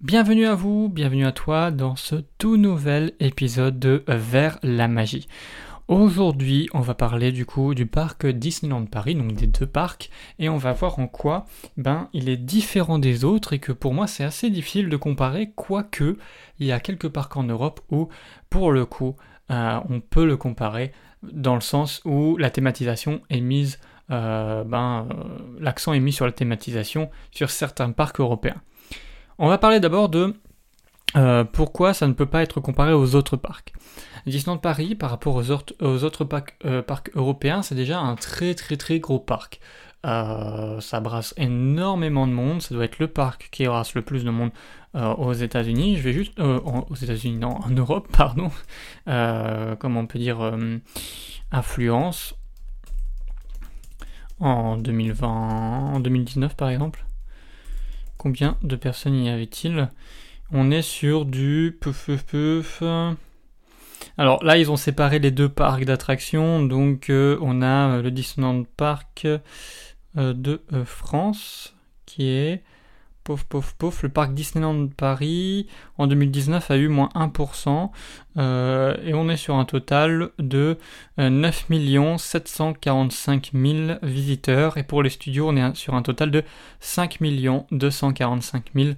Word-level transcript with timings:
Bienvenue 0.00 0.46
à 0.46 0.54
vous, 0.54 0.88
bienvenue 0.88 1.26
à 1.26 1.32
toi 1.32 1.72
dans 1.72 1.96
ce 1.96 2.14
tout 2.38 2.56
nouvel 2.56 3.14
épisode 3.18 3.80
de 3.80 4.04
Vers 4.06 4.60
la 4.62 4.86
magie. 4.86 5.26
Aujourd'hui, 5.88 6.68
on 6.72 6.78
va 6.78 6.94
parler 6.94 7.32
du 7.32 7.44
coup 7.44 7.74
du 7.74 7.84
parc 7.84 8.24
Disneyland 8.24 8.86
Paris, 8.86 9.16
donc 9.16 9.32
des 9.32 9.48
deux 9.48 9.66
parcs, 9.66 10.10
et 10.38 10.48
on 10.48 10.56
va 10.56 10.72
voir 10.72 11.00
en 11.00 11.08
quoi 11.08 11.46
ben, 11.76 12.08
il 12.12 12.28
est 12.28 12.36
différent 12.36 13.00
des 13.00 13.24
autres 13.24 13.54
et 13.54 13.58
que 13.58 13.72
pour 13.72 13.92
moi 13.92 14.06
c'est 14.06 14.22
assez 14.22 14.50
difficile 14.50 14.88
de 14.88 14.96
comparer, 14.96 15.50
quoique 15.56 16.16
il 16.60 16.66
y 16.68 16.70
a 16.70 16.78
quelques 16.78 17.08
parcs 17.08 17.36
en 17.36 17.42
Europe 17.42 17.80
où 17.90 18.08
pour 18.50 18.70
le 18.70 18.86
coup 18.86 19.16
euh, 19.50 19.80
on 19.90 19.98
peut 19.98 20.26
le 20.26 20.36
comparer 20.36 20.92
dans 21.24 21.56
le 21.56 21.60
sens 21.60 22.02
où 22.04 22.36
la 22.36 22.50
thématisation 22.50 23.20
est 23.30 23.40
mise, 23.40 23.80
euh, 24.12 24.62
ben, 24.62 25.08
euh, 25.10 25.24
l'accent 25.58 25.92
est 25.92 25.98
mis 25.98 26.12
sur 26.12 26.24
la 26.24 26.32
thématisation 26.32 27.10
sur 27.32 27.50
certains 27.50 27.90
parcs 27.90 28.20
européens. 28.20 28.62
On 29.38 29.48
va 29.48 29.58
parler 29.58 29.80
d'abord 29.80 30.08
de 30.08 30.34
pourquoi 31.52 31.94
ça 31.94 32.06
ne 32.06 32.12
peut 32.12 32.26
pas 32.26 32.42
être 32.42 32.60
comparé 32.60 32.92
aux 32.92 33.14
autres 33.14 33.36
parcs. 33.36 33.72
Disneyland 34.26 34.58
Paris, 34.58 34.94
par 34.94 35.10
rapport 35.10 35.36
aux, 35.36 35.50
autres, 35.50 36.24
parcs, 36.24 37.10
européens, 37.14 37.62
c'est 37.62 37.74
déjà 37.74 37.98
un 37.98 38.14
très 38.16 38.54
très 38.54 38.76
très 38.76 38.98
gros 38.98 39.20
parc. 39.20 39.60
ça 40.02 41.00
brasse 41.00 41.34
énormément 41.36 42.26
de 42.26 42.32
monde, 42.32 42.60
ça 42.62 42.74
doit 42.74 42.84
être 42.84 42.98
le 42.98 43.08
parc 43.08 43.48
qui 43.50 43.64
brasse 43.64 43.94
le 43.94 44.02
plus 44.02 44.24
de 44.24 44.30
monde 44.30 44.50
aux 44.94 45.32
États-Unis. 45.32 45.96
Je 45.96 46.02
vais 46.02 46.12
juste. 46.12 46.38
aux 46.40 46.96
États-Unis, 46.96 47.38
non, 47.38 47.58
en 47.64 47.70
Europe, 47.70 48.08
pardon. 48.16 48.50
comment 49.06 50.00
on 50.00 50.06
peut 50.06 50.18
dire 50.18 50.38
Influence. 51.52 52.34
En 54.40 54.76
2020, 54.76 55.28
en 55.28 56.00
2019 56.00 56.54
par 56.56 56.68
exemple. 56.68 57.07
Combien 58.18 58.58
de 58.62 58.74
personnes 58.76 59.14
y 59.14 59.30
avait-il 59.30 59.88
On 60.52 60.72
est 60.72 60.82
sur 60.82 61.24
du. 61.24 61.78
Alors 64.16 64.42
là, 64.42 64.58
ils 64.58 64.70
ont 64.72 64.76
séparé 64.76 65.20
les 65.20 65.30
deux 65.30 65.48
parcs 65.48 65.84
d'attractions. 65.84 66.64
Donc 66.64 67.10
euh, 67.10 67.38
on 67.40 67.62
a 67.62 67.88
euh, 67.90 68.02
le 68.02 68.10
Disneyland 68.10 68.64
Park 68.76 69.26
euh, 70.16 70.32
de 70.34 70.60
France 70.84 71.74
qui 72.06 72.28
est 72.28 72.62
Pouf, 73.28 73.44
pouf, 73.44 73.74
pouf. 73.74 74.02
Le 74.02 74.08
parc 74.08 74.32
Disneyland 74.32 74.88
Paris 74.88 75.66
en 75.98 76.06
2019 76.06 76.70
a 76.70 76.76
eu 76.78 76.88
moins 76.88 77.10
1%. 77.14 77.90
Et 78.38 79.14
on 79.14 79.28
est 79.28 79.36
sur 79.36 79.56
un 79.56 79.64
total 79.64 80.30
de 80.38 80.76
9 81.18 81.66
745 82.18 83.50
000 83.52 83.98
visiteurs. 84.02 84.78
Et 84.78 84.84
pour 84.84 85.02
les 85.02 85.10
studios, 85.10 85.48
on 85.48 85.56
est 85.56 85.74
sur 85.74 85.94
un 85.94 86.02
total 86.02 86.30
de 86.30 86.44
5 86.80 87.18
245 87.70 88.64
000 88.74 88.90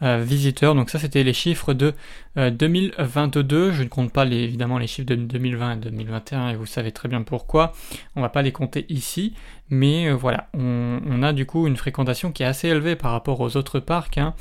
visiteurs. 0.00 0.74
Donc 0.74 0.90
ça, 0.90 0.98
c'était 0.98 1.22
les 1.22 1.32
chiffres 1.32 1.72
de 1.74 1.94
2022. 2.36 3.56
Euh, 3.56 3.72
Je 3.72 3.82
ne 3.82 3.88
compte 3.88 4.12
pas 4.12 4.24
évidemment 4.26 4.78
les 4.78 4.86
chiffres 4.86 5.06
de 5.06 5.14
2020 5.14 5.72
et 5.72 5.76
2021 5.76 6.48
et 6.50 6.56
vous 6.56 6.66
savez 6.66 6.92
très 6.92 7.08
bien 7.08 7.22
pourquoi. 7.22 7.72
On 8.16 8.20
va 8.20 8.28
pas 8.28 8.42
les 8.42 8.52
compter 8.52 8.86
ici. 8.88 9.34
Mais 9.70 10.08
euh, 10.08 10.14
voilà, 10.14 10.48
on, 10.52 11.22
a 11.22 11.32
du 11.32 11.46
coup 11.46 11.66
une 11.66 11.76
fréquentation 11.76 12.32
qui 12.32 12.42
est 12.42 12.46
assez 12.46 12.68
élevée 12.68 12.96
par 12.96 13.12
rapport 13.12 13.40
aux 13.40 13.56
autres 13.56 13.80
parcs. 13.80 14.18
Hein. 14.18 14.34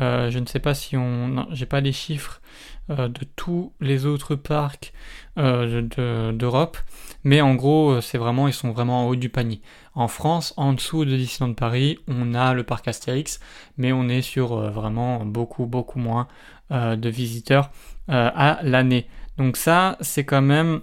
Euh, 0.00 0.30
je 0.30 0.38
ne 0.38 0.46
sais 0.46 0.60
pas 0.60 0.74
si 0.74 0.96
on... 0.96 1.28
Non, 1.28 1.46
j'ai 1.50 1.66
pas 1.66 1.80
les 1.80 1.92
chiffres 1.92 2.40
de 2.88 3.20
tous 3.36 3.74
les 3.82 4.06
autres 4.06 4.34
parcs 4.34 4.94
d'Europe. 5.36 6.78
mais 7.22 7.42
en 7.42 7.54
gros, 7.54 8.00
c'est 8.00 8.16
vraiment, 8.16 8.48
ils 8.48 8.54
sont 8.54 8.72
vraiment 8.72 9.04
en 9.04 9.08
haut 9.08 9.14
du 9.14 9.28
panier. 9.28 9.60
En 9.94 10.08
France, 10.08 10.54
en 10.56 10.72
dessous 10.72 11.04
de 11.04 11.14
Disneyland 11.14 11.52
Paris, 11.52 11.98
on 12.08 12.32
a 12.32 12.54
le 12.54 12.62
parc 12.62 12.88
Astérix, 12.88 13.40
mais 13.76 13.92
on 13.92 14.08
est 14.08 14.22
sur 14.22 14.56
vraiment 14.70 15.26
beaucoup, 15.26 15.66
beaucoup 15.66 15.98
moins 15.98 16.28
euh, 16.70 16.96
de 16.96 17.08
visiteurs 17.08 17.70
euh, 18.10 18.30
à 18.34 18.58
l'année. 18.62 19.06
Donc 19.38 19.56
ça, 19.56 19.96
c'est 20.02 20.26
quand 20.26 20.42
même, 20.42 20.82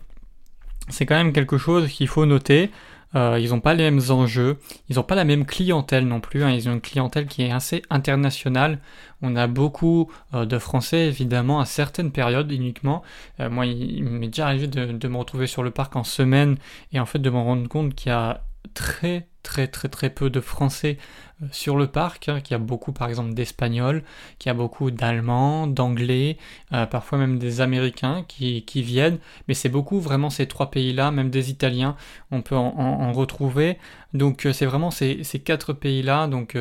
c'est 0.90 1.06
quand 1.06 1.14
même 1.14 1.32
quelque 1.32 1.60
chose 1.60 1.88
qu'il 1.90 2.08
faut 2.08 2.26
noter. 2.26 2.72
Euh, 3.16 3.40
ils 3.40 3.50
n'ont 3.50 3.62
pas 3.62 3.74
les 3.74 3.90
mêmes 3.90 4.12
enjeux, 4.12 4.58
ils 4.90 4.98
n'ont 4.98 5.04
pas 5.04 5.16
la 5.16 5.24
même 5.24 5.46
clientèle 5.46 6.08
non 6.08 6.20
plus. 6.20 6.44
Hein. 6.44 6.52
Ils 6.52 6.68
ont 6.70 6.74
une 6.74 6.82
clientèle 6.82 7.28
qui 7.28 7.44
est 7.44 7.52
assez 7.52 7.82
internationale. 7.90 8.80
On 9.22 9.36
a 9.36 9.48
beaucoup 9.48 10.12
de 10.34 10.60
Français 10.60 11.08
évidemment 11.08 11.60
à 11.60 11.66
certaines 11.66 12.12
périodes 12.12 12.52
uniquement. 12.52 13.02
moi, 13.40 13.66
il, 13.66 14.04
m'est 14.04 14.28
déjà 14.28 14.48
arrivé 14.48 14.68
de, 14.68 14.92
de, 14.92 15.08
me 15.08 15.18
retrouver 15.18 15.48
sur 15.48 15.64
le 15.64 15.72
parc 15.72 15.96
en 15.96 16.04
semaine 16.04 16.58
et 16.92 17.00
en 17.00 17.06
fait 17.06 17.20
de 17.20 17.30
me 17.30 17.38
rendre 17.38 17.68
compte 17.68 17.96
qu'il 17.96 18.10
y 18.10 18.14
a 18.14 18.42
très 18.74 19.28
très 19.44 19.68
très 19.68 19.90
très 19.90 20.10
peu 20.10 20.30
de 20.30 20.42
Français 20.42 20.98
euh, 21.42 21.46
sur 21.52 21.78
le 21.78 21.88
parc, 21.88 22.30
hein, 22.30 22.42
qui 22.42 22.54
a 22.54 22.58
beaucoup 22.58 22.92
par 22.92 23.08
exemple 23.10 23.34
d'Espagnols, 23.34 24.04
qui 24.40 24.50
a 24.50 24.54
beaucoup 24.54 24.90
d'Allemands, 24.92 25.68
d'Anglais, 25.68 26.38
euh, 26.74 26.86
parfois 26.86 27.18
même 27.20 27.38
des 27.38 27.62
Américains 27.62 28.24
qui, 28.28 28.64
viennent, 28.82 29.20
mais 29.48 29.54
c'est 29.54 29.70
beaucoup 29.70 30.00
vraiment 30.00 30.30
ces 30.30 30.48
trois 30.48 30.72
pays-là, 30.72 31.12
même 31.12 31.30
des 31.30 31.52
Italiens, 31.52 31.96
on 32.32 32.42
peut 32.42 32.56
en, 32.56 33.12
retrouver. 33.14 33.78
Donc 34.14 34.46
euh, 34.46 34.54
c'est 34.54 34.66
vraiment 34.66 34.92
ces, 34.92 35.24
quatre 35.44 35.74
pays-là, 35.74 36.28
donc 36.28 36.58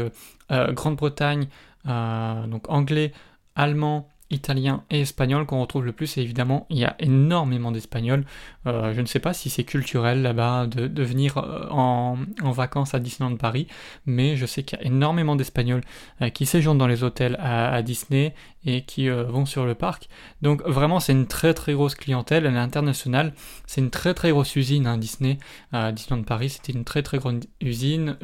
Grande-Bretagne, 0.51 1.49
donc 1.85 2.69
anglais, 2.69 3.13
allemand, 3.57 4.09
italien 4.31 4.85
et 4.91 5.01
espagnol 5.01 5.47
qu'on 5.47 5.61
retrouve 5.61 5.85
le 5.85 5.93
plus. 5.93 6.19
Et 6.19 6.23
évidemment 6.23 6.67
il 6.71 6.79
y 6.79 6.85
a 6.85 6.97
énormément 6.99 7.73
d'espagnols 7.73 8.25
je 8.67 9.01
ne 9.01 9.07
sais 9.07 9.19
pas 9.19 9.33
si 9.33 9.51
c'est 9.51 9.65
culturel 9.65 10.23
là-bas 10.23 10.67
de, 10.67 11.03
venir 11.03 11.39
euh, 11.39 11.69
en, 11.71 12.17
vacances 12.43 12.95
à 12.95 12.99
Disneyland 12.99 13.37
Paris 13.37 13.67
mais 14.07 14.37
je 14.37 14.47
sais 14.47 14.63
qu'il 14.63 14.79
y 14.79 14.83
a 14.83 14.85
énormément 14.87 15.37
d'espagnols 15.37 15.83
euh, 16.23 16.31
qui 16.31 16.47
séjournent 16.47 16.79
dans 16.79 16.87
les 16.87 17.03
hôtels 17.03 17.37
à, 17.41 17.83
Disney 17.83 18.35
et 18.65 18.83
qui 18.83 19.09
vont 19.09 19.45
sur 19.45 19.67
le 19.67 19.75
parc 19.75 20.09
donc 20.41 20.63
vraiment 20.63 21.01
c'est 21.01 21.13
une 21.13 21.27
très 21.27 21.53
très 21.53 21.75
grosse 21.75 21.95
clientèle 21.95 22.47
elle 22.47 22.55
est 22.55 22.59
internationale 22.59 23.35
c'est 23.67 23.81
une 23.81 23.91
très 23.91 24.15
très 24.15 24.31
grosse 24.31 24.57
usine 24.57 24.87
hein, 24.87 24.97
Disney 24.97 25.39
à 25.73 25.93
Disneyland 25.93 26.25
Paris 26.25 26.51
c'était 26.51 26.73
une 26.73 26.85
très 26.85 27.03
très 27.03 27.19
grande 27.19 27.45
usine 27.61 28.17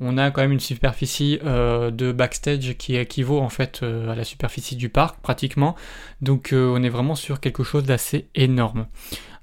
on 0.00 0.16
a 0.16 0.30
quand 0.30 0.42
même 0.42 0.52
une 0.52 0.60
superficie 0.60 1.38
euh, 1.44 1.90
de 1.90 2.12
backstage 2.12 2.76
qui 2.76 2.96
équivaut 2.96 3.40
en 3.40 3.48
fait 3.48 3.80
euh, 3.82 4.10
à 4.10 4.14
la 4.14 4.24
superficie 4.24 4.76
du 4.76 4.88
parc 4.88 5.20
pratiquement. 5.20 5.74
Donc 6.20 6.52
euh, 6.52 6.72
on 6.74 6.82
est 6.82 6.88
vraiment 6.88 7.14
sur 7.16 7.40
quelque 7.40 7.64
chose 7.64 7.84
d'assez 7.84 8.28
énorme. 8.34 8.86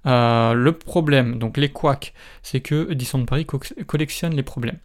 Le 0.05 0.71
problème, 0.71 1.37
donc 1.39 1.57
les 1.57 1.69
couacs, 1.69 2.13
c'est 2.43 2.61
que 2.61 2.93
Disneyland 2.93 3.25
Paris 3.25 3.45
collectionne 3.87 4.35
les 4.35 4.43
problèmes. 4.43 4.79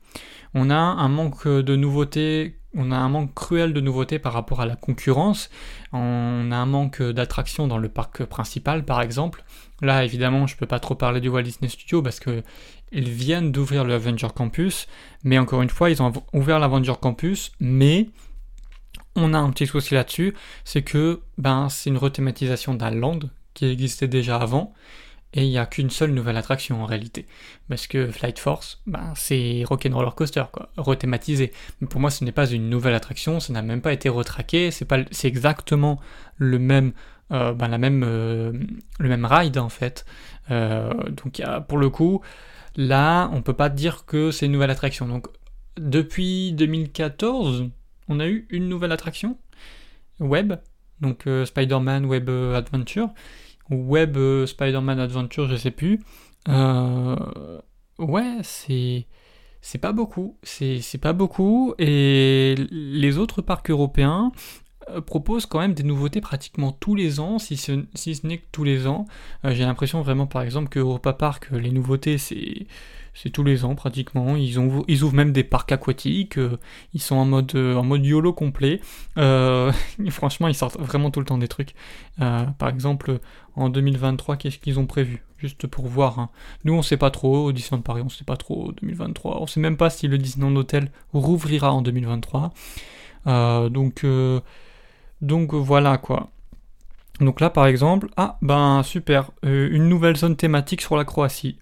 On 0.54 0.70
a 0.70 0.76
un 0.76 1.08
manque 1.08 1.46
de 1.46 1.76
nouveautés, 1.76 2.56
on 2.74 2.92
a 2.92 2.96
un 2.96 3.08
manque 3.08 3.34
cruel 3.34 3.72
de 3.72 3.80
nouveautés 3.80 4.18
par 4.18 4.32
rapport 4.32 4.60
à 4.60 4.66
la 4.66 4.76
concurrence. 4.76 5.50
On 5.92 6.50
a 6.52 6.56
un 6.56 6.66
manque 6.66 7.02
d'attractions 7.02 7.66
dans 7.66 7.78
le 7.78 7.88
parc 7.88 8.24
principal, 8.24 8.84
par 8.84 9.02
exemple. 9.02 9.44
Là, 9.82 10.04
évidemment, 10.04 10.46
je 10.46 10.54
ne 10.54 10.58
peux 10.58 10.66
pas 10.66 10.78
trop 10.78 10.94
parler 10.94 11.20
du 11.20 11.28
Walt 11.28 11.42
Disney 11.42 11.68
Studio 11.68 12.02
parce 12.02 12.20
que 12.20 12.42
ils 12.92 13.08
viennent 13.08 13.52
d'ouvrir 13.52 13.84
le 13.84 13.94
Avenger 13.94 14.28
Campus, 14.34 14.88
mais 15.24 15.38
encore 15.38 15.62
une 15.62 15.70
fois, 15.70 15.90
ils 15.90 16.02
ont 16.02 16.12
ouvert 16.32 16.58
l'Avenger 16.58 16.94
Campus, 17.00 17.52
mais 17.60 18.10
on 19.16 19.32
a 19.34 19.38
un 19.38 19.50
petit 19.50 19.66
souci 19.66 19.94
là-dessus, 19.94 20.34
c'est 20.64 20.82
que 20.82 21.20
ben, 21.38 21.68
c'est 21.68 21.90
une 21.90 21.96
rethématisation 21.96 22.74
d'un 22.74 22.90
land 22.90 23.20
qui 23.54 23.66
existait 23.66 24.08
déjà 24.08 24.36
avant, 24.36 24.72
et 25.32 25.44
il 25.44 25.50
n'y 25.50 25.58
a 25.58 25.66
qu'une 25.66 25.90
seule 25.90 26.12
nouvelle 26.12 26.36
attraction 26.36 26.82
en 26.82 26.86
réalité. 26.86 27.26
Parce 27.68 27.86
que 27.86 28.10
Flight 28.10 28.38
Force, 28.38 28.82
ben, 28.86 29.12
c'est 29.14 29.62
Rock'n'Roller 29.64 30.10
Coaster, 30.16 30.44
quoi, 30.52 30.70
rethématisé. 30.76 31.52
Mais 31.80 31.86
pour 31.86 32.00
moi, 32.00 32.10
ce 32.10 32.24
n'est 32.24 32.32
pas 32.32 32.50
une 32.50 32.68
nouvelle 32.68 32.94
attraction, 32.94 33.38
ça 33.38 33.52
n'a 33.52 33.62
même 33.62 33.80
pas 33.80 33.92
été 33.92 34.08
retraqué, 34.08 34.70
c'est, 34.70 34.84
pas, 34.84 34.98
c'est 35.10 35.28
exactement 35.28 36.00
le 36.36 36.58
même, 36.58 36.92
euh, 37.32 37.52
ben, 37.52 37.68
la 37.68 37.78
même, 37.78 38.02
euh, 38.04 38.52
le 38.98 39.08
même 39.08 39.24
ride 39.24 39.58
en 39.58 39.68
fait. 39.68 40.04
Euh, 40.50 40.92
donc 41.10 41.40
pour 41.68 41.78
le 41.78 41.90
coup, 41.90 42.22
Là, 42.76 43.28
on 43.32 43.42
peut 43.42 43.52
pas 43.52 43.68
dire 43.68 44.04
que 44.06 44.30
c'est 44.30 44.46
une 44.46 44.52
nouvelle 44.52 44.70
attraction. 44.70 45.08
Donc, 45.08 45.26
depuis 45.76 46.52
2014, 46.52 47.68
on 48.08 48.20
a 48.20 48.28
eu 48.28 48.46
une 48.50 48.68
nouvelle 48.68 48.92
attraction? 48.92 49.36
Web, 50.20 50.54
donc 51.00 51.26
Spider-Man 51.44 52.04
Web 52.04 52.30
Adventure, 52.30 53.10
Web 53.70 54.16
euh, 54.16 54.46
Spider-Man 54.46 54.98
Adventure, 54.98 55.46
je 55.46 55.56
sais 55.56 55.70
plus. 55.70 56.00
ouais, 57.98 58.38
c'est 58.42 59.06
c'est 59.62 59.78
pas 59.78 59.92
beaucoup, 59.92 60.38
c'est 60.42 61.00
pas 61.00 61.12
beaucoup, 61.12 61.74
et 61.78 62.54
les 62.70 63.18
autres 63.18 63.42
parcs 63.42 63.70
européens 63.70 64.32
proposent 65.06 65.46
quand 65.46 65.60
même 65.60 65.74
des 65.74 65.82
nouveautés 65.82 66.20
pratiquement 66.20 66.72
tous 66.72 66.94
les 66.94 67.20
ans, 67.20 67.38
si 67.38 67.56
ce, 67.56 67.72
n'est 68.24 68.38
que 68.38 68.46
tous 68.52 68.64
les 68.64 68.86
ans. 68.86 69.06
J'ai 69.44 69.64
l'impression 69.64 70.02
vraiment 70.02 70.26
par 70.26 70.42
exemple 70.42 70.68
que 70.68 70.78
Europa 70.78 71.12
Park, 71.12 71.48
les 71.52 71.70
nouveautés 71.70 72.18
c'est 72.18 72.66
c'est 73.14 73.30
tous 73.30 73.44
les 73.44 73.64
ans 73.64 73.74
pratiquement. 73.74 74.36
Ils, 74.36 74.58
ont, 74.58 74.84
ils 74.88 75.02
ouvrent 75.02 75.14
même 75.14 75.32
des 75.32 75.44
parcs 75.44 75.72
aquatiques. 75.72 76.38
Euh, 76.38 76.58
ils 76.94 77.00
sont 77.00 77.16
en 77.16 77.24
mode, 77.24 77.54
euh, 77.54 77.76
en 77.76 77.82
mode 77.82 78.04
YOLO 78.04 78.32
complet. 78.32 78.80
Euh, 79.18 79.72
franchement, 80.10 80.48
ils 80.48 80.54
sortent 80.54 80.78
vraiment 80.78 81.10
tout 81.10 81.20
le 81.20 81.26
temps 81.26 81.38
des 81.38 81.48
trucs. 81.48 81.74
par 82.18 82.68
exemple, 82.68 83.18
en 83.56 83.68
2023, 83.68 84.36
qu'est-ce 84.36 84.58
qu'ils 84.58 84.78
ont 84.78 84.86
prévu? 84.86 85.22
Juste 85.38 85.66
pour 85.66 85.86
voir. 85.86 86.18
Hein. 86.18 86.30
Nous, 86.64 86.74
on 86.74 86.82
sait 86.82 86.96
pas 86.96 87.10
trop. 87.10 87.46
Au 87.46 87.52
Disneyland 87.52 87.82
Paris, 87.82 88.02
on 88.04 88.08
sait 88.08 88.24
pas 88.24 88.36
trop. 88.36 88.72
2023. 88.72 89.40
On 89.40 89.46
sait 89.46 89.60
même 89.60 89.76
pas 89.76 89.90
si 89.90 90.06
le 90.06 90.18
Disneyland 90.18 90.54
Hotel 90.56 90.90
rouvrira 91.12 91.72
en 91.72 91.82
2023. 91.82 92.52
donc 93.70 94.04
Donc 95.22 95.54
voilà 95.54 95.98
quoi. 95.98 96.30
Donc 97.20 97.40
là 97.40 97.50
par 97.50 97.66
exemple, 97.66 98.08
ah 98.16 98.38
ben 98.40 98.82
super, 98.82 99.30
euh, 99.44 99.68
une 99.70 99.88
nouvelle 99.88 100.16
zone 100.16 100.36
thématique 100.36 100.80
sur 100.80 100.96
la 100.96 101.04
Croatie. 101.04 101.58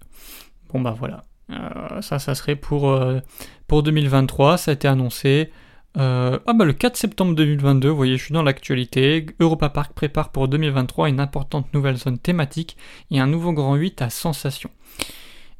Bon 0.72 0.80
bah 0.80 0.94
voilà, 0.96 1.24
euh, 1.50 2.00
ça 2.00 2.18
ça 2.20 2.34
serait 2.36 2.54
pour, 2.54 2.90
euh, 2.90 3.18
pour 3.66 3.82
2023, 3.82 4.56
ça 4.56 4.70
a 4.70 4.74
été 4.74 4.86
annoncé. 4.86 5.50
ah 5.96 6.38
bah 6.54 6.64
le 6.64 6.72
4 6.72 6.96
septembre 6.96 7.34
2022, 7.34 7.88
vous 7.88 7.96
voyez 7.96 8.16
je 8.16 8.24
suis 8.24 8.34
dans 8.34 8.44
l'actualité, 8.44 9.26
Europa 9.40 9.68
Park 9.68 9.94
prépare 9.94 10.30
pour 10.30 10.46
2023 10.46 11.08
une 11.08 11.18
importante 11.18 11.74
nouvelle 11.74 11.96
zone 11.96 12.18
thématique 12.18 12.76
et 13.10 13.18
un 13.18 13.26
nouveau 13.26 13.52
Grand 13.52 13.74
8 13.74 14.00
à 14.02 14.10
sensation. 14.10 14.70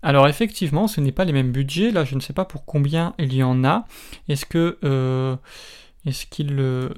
Alors 0.00 0.28
effectivement, 0.28 0.86
ce 0.86 1.00
n'est 1.00 1.10
pas 1.10 1.24
les 1.24 1.32
mêmes 1.32 1.50
budgets. 1.50 1.90
Là, 1.90 2.04
je 2.04 2.14
ne 2.14 2.20
sais 2.20 2.32
pas 2.32 2.44
pour 2.44 2.64
combien 2.64 3.14
il 3.18 3.34
y 3.34 3.42
en 3.42 3.64
a. 3.64 3.84
Est-ce 4.28 4.46
que 4.46 4.78
est-ce 6.08 6.26
qu'ils 6.26 6.58
euh, 6.58 6.88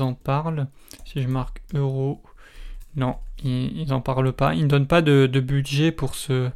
en 0.00 0.14
parlent? 0.14 0.66
Si 1.04 1.22
je 1.22 1.28
marque 1.28 1.62
euro, 1.74 2.22
non, 2.96 3.16
ils 3.42 3.86
n'en 3.88 4.00
parlent 4.00 4.32
pas. 4.32 4.54
Ils 4.54 4.64
ne 4.64 4.68
donnent 4.68 4.86
pas 4.86 5.02
de, 5.02 5.26
budget 5.40 5.92
pour 5.92 6.14
ce 6.14 6.50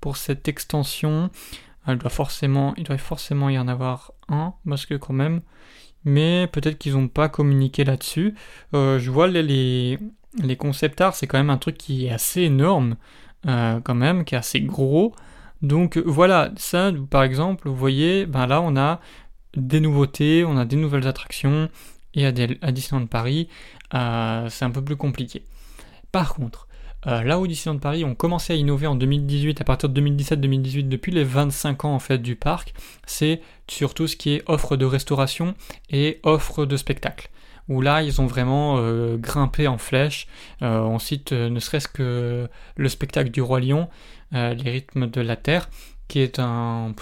pour 0.00 0.16
cette 0.16 0.48
extension. 0.48 1.30
Il 1.88 1.96
doit 1.96 2.10
forcément, 2.10 2.74
il 2.76 2.84
doit 2.84 2.98
forcément 2.98 3.48
y 3.48 3.58
en 3.58 3.68
avoir 3.68 4.12
un 4.28 4.54
parce 4.68 4.86
que 4.86 4.94
quand 4.94 5.12
même. 5.12 5.42
Mais 6.04 6.48
peut-être 6.50 6.78
qu'ils 6.78 6.94
n'ont 6.94 7.08
pas 7.08 7.28
communiqué 7.28 7.84
là-dessus. 7.84 8.34
Euh, 8.74 8.98
je 8.98 9.10
vois 9.10 9.28
les, 9.28 9.42
les, 9.42 9.98
les 10.42 10.56
concept 10.56 11.00
art, 11.00 11.14
c'est 11.14 11.28
quand 11.28 11.38
même 11.38 11.50
un 11.50 11.58
truc 11.58 11.78
qui 11.78 12.06
est 12.06 12.10
assez 12.10 12.42
énorme. 12.42 12.96
Euh, 13.48 13.80
quand 13.80 13.96
même, 13.96 14.24
qui 14.24 14.36
est 14.36 14.38
assez 14.38 14.60
gros. 14.60 15.14
Donc 15.62 15.96
voilà, 15.98 16.50
ça 16.56 16.92
par 17.10 17.24
exemple, 17.24 17.68
vous 17.68 17.76
voyez, 17.76 18.24
ben 18.26 18.46
là 18.46 18.60
on 18.60 18.76
a 18.76 19.00
des 19.56 19.80
nouveautés, 19.80 20.44
on 20.44 20.56
a 20.56 20.64
des 20.64 20.76
nouvelles 20.76 21.06
attractions, 21.06 21.68
et 22.14 22.26
à, 22.26 22.32
Disneyland 22.32 23.06
Paris, 23.06 23.48
euh, 23.94 24.48
c'est 24.50 24.64
un 24.64 24.70
peu 24.70 24.82
plus 24.82 24.96
compliqué. 24.96 25.44
Par 26.10 26.34
contre, 26.34 26.68
euh, 27.06 27.22
là 27.22 27.38
où 27.38 27.46
Disneyland 27.46 27.78
Paris 27.78 28.04
ont 28.04 28.14
commencé 28.14 28.52
à 28.52 28.56
innover 28.56 28.86
en 28.86 28.94
2018, 28.94 29.60
à 29.60 29.64
partir 29.64 29.88
de 29.88 30.00
2017-2018, 30.00 30.88
depuis 30.88 31.12
les 31.12 31.24
25 31.24 31.84
ans 31.84 31.94
en 31.94 31.98
fait 31.98 32.18
du 32.18 32.36
parc, 32.36 32.74
c'est 33.06 33.40
surtout 33.68 34.06
ce 34.06 34.16
qui 34.16 34.34
est 34.34 34.42
offre 34.46 34.76
de 34.76 34.84
restauration 34.84 35.54
et 35.90 36.20
offre 36.22 36.64
de 36.66 36.76
spectacle 36.76 37.30
où 37.68 37.80
là 37.80 38.02
ils 38.02 38.20
ont 38.20 38.26
vraiment 38.26 38.76
euh, 38.78 39.16
grimpé 39.16 39.68
en 39.68 39.78
flèche. 39.78 40.26
Euh, 40.62 40.80
on 40.80 40.98
cite 40.98 41.32
euh, 41.32 41.48
ne 41.48 41.60
serait-ce 41.60 41.88
que 41.88 42.48
le 42.76 42.88
spectacle 42.88 43.30
du 43.30 43.42
Roi 43.42 43.60
Lion, 43.60 43.88
Les 44.32 44.70
rythmes 44.70 45.08
de 45.08 45.20
la 45.20 45.36
Terre, 45.36 45.68
qui 46.08 46.20
est, 46.20 46.38
un, 46.38 46.94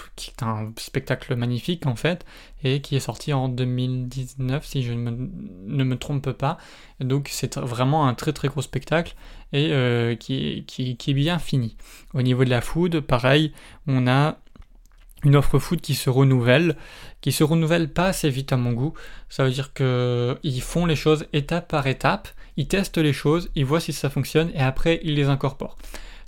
spectacle 0.77 1.35
magnifique 1.35 1.85
en 1.85 1.95
fait, 1.95 2.25
et 2.63 2.81
qui 2.81 2.95
est 2.95 3.01
sorti 3.01 3.33
en 3.33 3.49
2019 3.49 4.65
si 4.65 4.83
je 4.83 4.93
ne 4.93 5.83
me, 5.83 5.97
trompe 5.97 6.31
pas. 6.31 6.57
Donc 6.99 7.29
c'est 7.31 7.57
vraiment 7.57 8.07
un 8.07 8.13
très 8.13 8.33
très 8.33 8.47
gros 8.47 8.61
spectacle 8.61 9.15
et 9.53 10.17
qui, 10.19 10.65
qui, 10.67 10.97
qui 10.97 11.11
est 11.11 11.13
bien 11.13 11.39
fini. 11.39 11.77
Au 12.13 12.21
niveau 12.21 12.43
de 12.43 12.49
la 12.49 12.61
food, 12.61 12.99
pareil, 13.01 13.53
on 13.87 14.07
a 14.07 14.37
une 15.23 15.35
offre 15.35 15.59
food 15.59 15.81
qui 15.81 15.95
se 15.95 16.09
renouvelle, 16.09 16.75
qui 17.21 17.31
se 17.31 17.43
renouvelle 17.43 17.89
pas 17.89 18.07
assez 18.07 18.29
vite 18.29 18.51
à 18.51 18.57
mon 18.57 18.73
goût. 18.73 18.93
Ça 19.29 19.43
veut 19.43 19.51
dire 19.51 19.73
qu'ils 19.73 20.61
font 20.61 20.85
les 20.85 20.95
choses 20.95 21.25
étape 21.33 21.67
par 21.69 21.87
étape, 21.87 22.27
ils 22.57 22.67
testent 22.67 22.97
les 22.97 23.13
choses, 23.13 23.49
ils 23.55 23.65
voient 23.65 23.79
si 23.79 23.93
ça 23.93 24.09
fonctionne 24.09 24.51
et 24.53 24.59
après 24.59 24.99
ils 25.03 25.15
les 25.15 25.29
incorporent. 25.29 25.77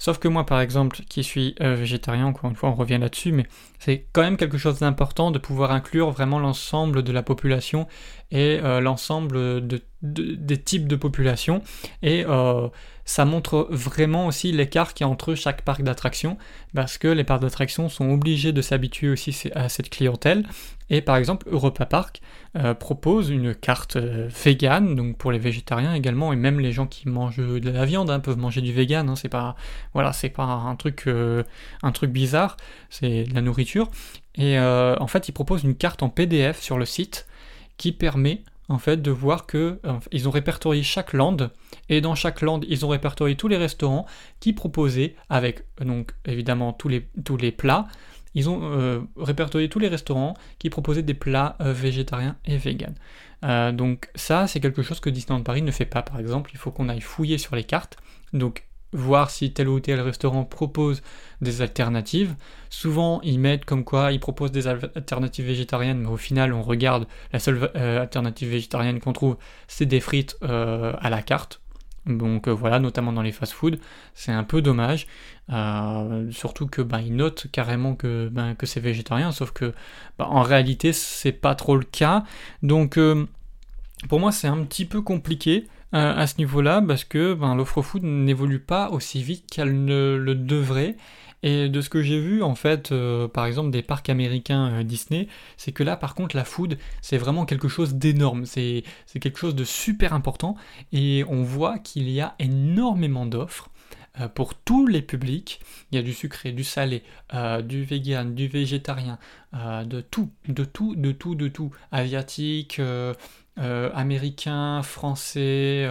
Sauf 0.04 0.18
que 0.19 0.28
moi, 0.28 0.45
par 0.45 0.60
exemple, 0.60 1.00
qui 1.07 1.24
suis 1.24 1.56
euh, 1.62 1.75
végétarien, 1.75 2.25
encore 2.25 2.50
une 2.50 2.57
fois, 2.57 2.68
on 2.68 2.75
revient 2.75 2.98
là-dessus, 2.98 3.31
mais 3.31 3.45
c'est 3.80 4.06
quand 4.12 4.22
même 4.22 4.36
quelque 4.36 4.57
chose 4.57 4.80
d'important 4.80 5.31
de 5.31 5.40
pouvoir 5.40 5.72
inclure 5.72 6.12
vraiment 6.12 6.40
l'ensemble 6.40 7.04
de 7.04 7.12
la 7.13 7.24
population 7.24 7.88
et 8.30 8.60
euh, 8.62 8.81
l'ensemble 8.81 9.66
de, 9.66 9.81
des 10.01 10.62
types 10.62 10.89
de 10.89 10.98
population. 10.98 11.62
Et 12.01 12.25
euh, 12.28 12.68
ça 13.06 13.26
montre 13.26 13.68
vraiment 13.70 14.28
aussi 14.28 14.52
l'écart 14.52 14.94
qu'il 14.94 15.06
y 15.06 15.08
a 15.08 15.12
entre 15.12 15.36
chaque 15.36 15.62
parc 15.62 15.84
d'attractions, 15.84 16.38
parce 16.74 16.98
que 16.98 17.08
les 17.08 17.24
parcs 17.24 17.42
d'attractions 17.42 17.90
sont 17.90 18.10
obligés 18.10 18.52
de 18.52 18.62
s'habituer 18.62 19.10
aussi 19.10 19.52
à 19.56 19.70
cette 19.70 19.90
clientèle. 19.90 20.46
Et 20.90 21.02
par 21.02 21.18
exemple, 21.18 21.48
Europa 21.50 21.86
Park 21.86 22.22
euh, 22.56 22.74
propose 22.74 23.30
une 23.30 23.56
carte 23.56 23.96
euh, 23.96 24.30
vegan, 24.44 24.96
donc 24.96 25.18
pour 25.18 25.32
les 25.32 25.40
végétariens 25.40 25.94
également, 25.94 26.32
et 26.34 26.36
même 26.36 26.60
les 26.60 26.72
gens 26.72 26.88
qui 26.88 27.10
mangent 27.10 27.38
de 27.38 27.70
la 27.70 27.86
viande 27.86 28.10
hein, 28.10 28.20
peuvent 28.20 28.38
manger 28.38 28.62
du 28.62 28.72
vegan. 28.72 29.10
Hein, 29.10 29.16
c'est 29.16 29.30
pas, 29.30 29.56
voilà, 29.94 30.12
pas 30.36 30.44
un 30.44 30.76
truc, 30.76 31.04
euh, 31.08 31.44
un 31.82 31.92
truc 31.92 32.12
bizarre, 32.12 32.58
c'est 32.90 33.24
de 33.24 33.34
la 33.34 33.42
nourriture. 33.42 33.90
Et 34.36 34.58
en 34.60 35.06
fait, 35.08 35.30
ils 35.30 35.32
proposent 35.32 35.64
une 35.64 35.76
carte 35.76 36.02
en 36.02 36.10
PDF 36.10 36.60
sur 36.60 36.80
le 36.80 36.86
site 36.86 37.28
qui 37.78 37.92
permet 37.92 38.42
en 38.69 38.77
fait 38.77 39.01
de 39.01 39.12
voir 39.12 39.45
que 39.45 39.80
ils 40.12 40.27
ont 40.27 40.31
répertorié 40.31 40.83
chaque 40.83 41.13
land 41.13 41.38
et 41.89 42.01
dans 42.01 42.15
chaque 42.15 42.42
land 42.42 42.62
ils 42.68 42.86
ont 42.86 42.89
répertorié 42.89 43.36
tous 43.36 43.48
les 43.48 43.57
restaurants 43.57 44.06
qui 44.39 44.54
proposaient 44.54 45.15
avec 45.30 45.65
donc 45.81 46.13
évidemment 46.25 46.74
tous 46.74 46.88
les 46.88 47.07
tous 47.24 47.38
les 47.38 47.51
plats 47.51 47.88
ils 48.36 48.50
ont 48.50 48.62
euh, 48.63 49.01
répertorié 49.18 49.69
tous 49.69 49.80
les 49.80 49.88
restaurants 49.88 50.33
qui 50.60 50.69
proposaient 50.69 51.04
des 51.04 51.13
plats 51.13 51.56
euh, 51.62 51.74
végétariens 51.74 52.36
et 52.45 52.57
véganes. 52.57 52.95
Euh, 53.44 53.71
donc 53.71 54.10
ça, 54.15 54.48
c'est 54.48 54.60
quelque 54.60 54.81
chose 54.81 55.00
que 55.00 55.10
Disneyland 55.10 55.44
Paris 55.44 55.62
ne 55.62 55.71
fait 55.71 55.86
pas, 55.86 56.01
par 56.01 56.19
exemple. 56.19 56.51
Il 56.54 56.57
faut 56.57 56.71
qu'on 56.71 56.89
aille 56.89 57.01
fouiller 57.01 57.38
sur 57.38 57.56
les 57.56 57.63
cartes, 57.63 57.98
donc 58.31 58.65
voir 58.94 59.30
si 59.30 59.51
tel 59.51 59.68
ou 59.68 59.80
tel 59.80 60.00
restaurant 60.00 60.45
propose 60.45 61.01
des 61.42 61.62
alternatives. 61.62 62.36
Souvent, 62.69 63.19
ils 63.24 63.40
mettent 63.40 63.66
comme 63.66 63.84
quoi 63.84 64.12
ils 64.12 64.19
proposent 64.19 64.51
des 64.51 64.68
alternatives 64.68 65.45
végétariennes, 65.45 66.00
mais 66.00 66.10
au 66.10 66.18
final, 66.18 66.54
on 66.54 66.62
regarde, 66.62 67.07
la 67.31 67.40
seule 67.40 67.69
alternative 67.75 68.50
végétarienne 68.50 69.00
qu'on 69.00 69.13
trouve, 69.13 69.38
c'est 69.68 69.86
des 69.86 70.00
frites 70.00 70.38
à 70.42 71.10
la 71.10 71.22
carte. 71.22 71.60
Donc 72.06 72.50
voilà, 72.50 72.80
notamment 72.80 73.13
dans 73.13 73.22
les 73.22 73.31
fast-foods, 73.31 73.78
c'est 74.13 74.31
un 74.31 74.44
peu 74.44 74.62
dommage. 74.62 75.07
Euh, 75.50 76.31
surtout 76.31 76.68
que 76.68 76.81
ben, 76.81 77.00
ils 77.00 77.16
notent 77.16 77.48
carrément 77.51 77.96
que, 77.96 78.30
ben, 78.31 78.56
que 78.56 78.66
c'est 78.66 78.80
végétarien, 78.80 79.31
sauf 79.31 79.51
que 79.51 79.74
ben, 80.18 80.25
en 80.25 80.42
réalité 80.42 80.94
c'est 80.94 81.34
pas 81.34 81.56
trop 81.56 81.75
le 81.75 81.84
cas. 81.84 82.24
Donc 82.62 82.98
euh, 82.98 83.25
pour 84.07 84.19
moi 84.19 84.31
c'est 84.31 84.48
un 84.48 84.63
petit 84.63 84.86
peu 84.86 85.01
compliqué 85.01 85.68
euh, 85.94 86.16
à 86.16 86.28
ce 86.28 86.38
niveau-là 86.38 86.81
parce 86.86 87.04
que 87.04 87.34
ben, 87.34 87.56
l'offre 87.56 87.81
food 87.81 88.04
n'évolue 88.04 88.60
pas 88.60 88.90
aussi 88.90 89.24
vite 89.24 89.45
qu'elle 89.50 89.86
ne 89.86 90.16
le 90.16 90.36
devrait. 90.36 90.95
Et 91.45 91.68
de 91.68 91.81
ce 91.81 91.90
que 91.90 92.01
j'ai 92.01 92.22
vu, 92.22 92.42
en 92.42 92.56
fait, 92.56 92.94
par 93.34 93.45
exemple, 93.45 93.69
des 93.69 93.81
parcs 93.81 94.07
américains 94.07 94.81
Disney, 94.86 95.28
c'est 95.57 95.74
que 95.74 95.84
là, 95.84 95.98
par 95.98 96.16
contre, 96.16 96.38
la 96.38 96.45
food, 96.45 96.78
c'est 97.01 97.18
vraiment 97.18 97.45
quelque 97.45 97.68
chose 97.68 97.95
d'énorme. 97.95 98.45
C'est 98.45 98.86
quelque 99.19 99.38
chose 99.38 99.54
de 99.54 99.66
super 99.66 100.13
important. 100.13 100.56
Et 100.94 101.25
on 101.28 101.44
voit 101.44 101.79
qu'il 101.79 102.10
y 102.10 102.22
a 102.22 102.36
énormément 102.39 103.25
d'offres. 103.25 103.70
Euh, 104.20 104.27
pour 104.27 104.53
tous 104.53 104.86
les 104.86 105.01
publics. 105.01 105.60
Il 105.91 105.96
y 105.96 105.98
a 105.98 106.03
du 106.03 106.13
sucré, 106.13 106.51
du 106.51 106.63
salé, 106.63 107.01
euh, 107.34 107.63
du 107.63 107.84
vegan, 107.84 108.36
du 108.36 108.48
végétarien, 108.48 109.17
euh, 109.55 109.84
de 109.86 110.01
tout, 110.01 110.29
de 110.48 110.63
tout, 110.65 110.96
de 110.96 111.12
tout, 111.12 111.34
de 111.34 111.48
tout. 111.48 111.72
Asiatique, 111.91 112.79
américain, 113.58 114.84
français, 114.84 115.88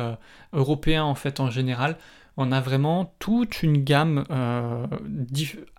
européen 0.52 1.04
en 1.04 1.14
fait 1.14 1.40
en 1.40 1.50
général 1.50 1.96
on 2.36 2.52
a 2.52 2.60
vraiment 2.60 3.14
toute 3.18 3.62
une 3.62 3.84
gamme 3.84 4.24
euh, 4.30 4.86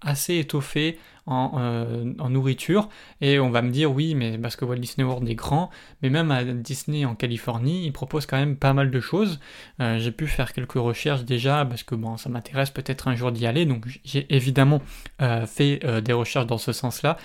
assez 0.02 0.38
étoffée 0.38 1.00
euh, 1.28 2.14
en, 2.20 2.30
nourriture. 2.30 2.90
Et 3.22 3.40
on 3.40 3.50
va 3.50 3.62
me 3.62 3.72
dire, 3.72 3.92
oui, 3.92 4.14
mais 4.14 4.38
parce 4.38 4.56
que 4.56 4.66
Walt 4.66 4.78
Disney 4.78 5.08
World 5.08 5.28
est 5.28 5.36
grand, 5.36 5.70
mais 6.02 6.10
même 6.10 6.32
à 6.32 6.44
Disney 6.44 7.06
en 7.06 7.16
Californie, 7.16 7.86
il 7.86 7.92
propose 7.92 8.26
quand 8.26 8.38
même 8.38 8.56
pas 8.56 8.74
mal 8.74 8.92
de 8.92 9.00
choses. 9.00 9.40
Euh, 9.80 9.98
j'ai 10.00 10.12
pu 10.12 10.28
faire 10.28 10.54
quelques 10.54 10.74
recherches 10.74 11.24
déjà, 11.24 11.66
parce 11.66 11.84
que 11.84 11.96
bon, 11.96 12.18
ça 12.18 12.30
m'intéresse 12.30 12.70
peut-être 12.70 13.08
un 13.08 13.16
jour 13.16 13.32
d'y 13.32 13.48
aller, 13.48 13.66
donc 13.66 13.86
j'ai 14.04 14.26
évidemment 14.34 14.82
fait 15.48 15.80
des 16.02 16.14
recherches 16.14 16.48
dans 16.48 16.58
ce 16.58 16.72
sens-là. 16.72 17.18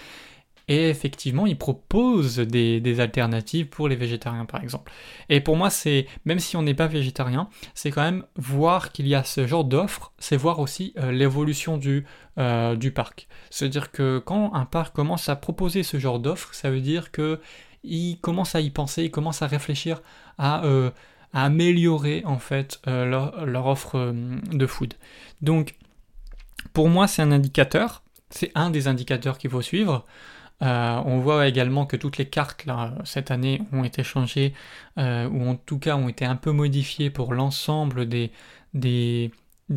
Et 0.69 0.91
effectivement, 0.91 1.47
ils 1.47 1.57
proposent 1.57 2.39
des, 2.39 3.01
alternatives 3.01 3.69
pour 3.69 3.89
les 3.89 3.97
végétariens, 3.97 4.45
par 4.45 4.63
exemple. 4.63 4.93
Et 5.31 5.41
pour 5.41 5.57
moi, 5.57 5.71
c'est 5.71 6.07
même 6.27 6.39
si 6.39 6.57
on 6.57 6.63
n'est 6.63 6.75
pas 6.75 6.87
végétarien, 6.87 7.49
c'est 7.75 7.91
quand 7.91 8.03
même 8.03 8.25
voir 8.37 8.93
qu'il 8.93 9.09
y 9.09 9.15
a 9.15 9.25
ce 9.25 9.47
genre 9.47 9.65
d'offres, 9.65 10.13
c'est 10.19 10.37
voir 10.37 10.59
aussi 10.59 10.93
euh, 10.99 11.11
l'évolution 11.11 11.79
du, 11.79 12.05
euh, 12.39 12.77
du 12.77 12.93
parc. 12.93 13.29
C'est-à-dire 13.51 13.91
que 13.91 14.19
quand 14.19 14.53
un 14.55 14.67
parc 14.67 14.95
commence 14.95 15.29
à 15.29 15.37
proposer 15.37 15.83
ce 15.83 15.99
genre 15.99 16.19
d'offres, 16.19 16.53
ça 16.53 16.71
veut 16.71 16.81
dire 16.81 17.11
que 17.13 17.41
il 17.83 18.19
commence 18.21 18.55
à 18.55 18.61
y 18.61 18.71
penser, 18.71 19.05
il 19.05 19.11
commence 19.11 19.41
à 19.41 19.47
réfléchir 19.47 20.03
à, 20.37 20.65
euh, 20.65 20.91
améliorer 21.33 22.23
en 22.27 22.39
fait 22.39 22.81
leur, 22.87 23.67
offre 23.67 24.13
de 24.13 24.67
food. 24.67 24.95
Donc, 25.41 25.77
pour 26.73 26.89
moi, 26.89 27.07
c'est 27.07 27.23
un 27.23 27.33
indicateur. 27.33 28.03
C'est 28.31 28.51
un 28.55 28.71
des 28.71 28.89
indicateurs 28.89 29.39
qu'il 29.39 29.51
faut 29.51 29.63
suivre. 29.63 30.05
Euh, 30.63 31.01
on 31.05 31.21
voit 31.21 31.47
également 31.47 31.87
que 31.87 31.97
toutes 31.97 32.19
les 32.19 32.27
cartes 32.27 32.67
cette 33.05 33.31
année 33.31 33.63
ont 33.73 33.85
été 33.85 34.03
changées, 34.03 34.55
euh, 34.99 35.29
ou 35.29 35.49
en 35.49 35.55
tout 35.55 35.79
cas 35.79 35.97
ont 35.97 36.09
été 36.09 36.25
un 36.25 36.37
peu 36.37 36.51
modifiées 36.51 37.11
pour 37.11 37.33
l'ensemble 37.35 38.09
des, 38.09 39.31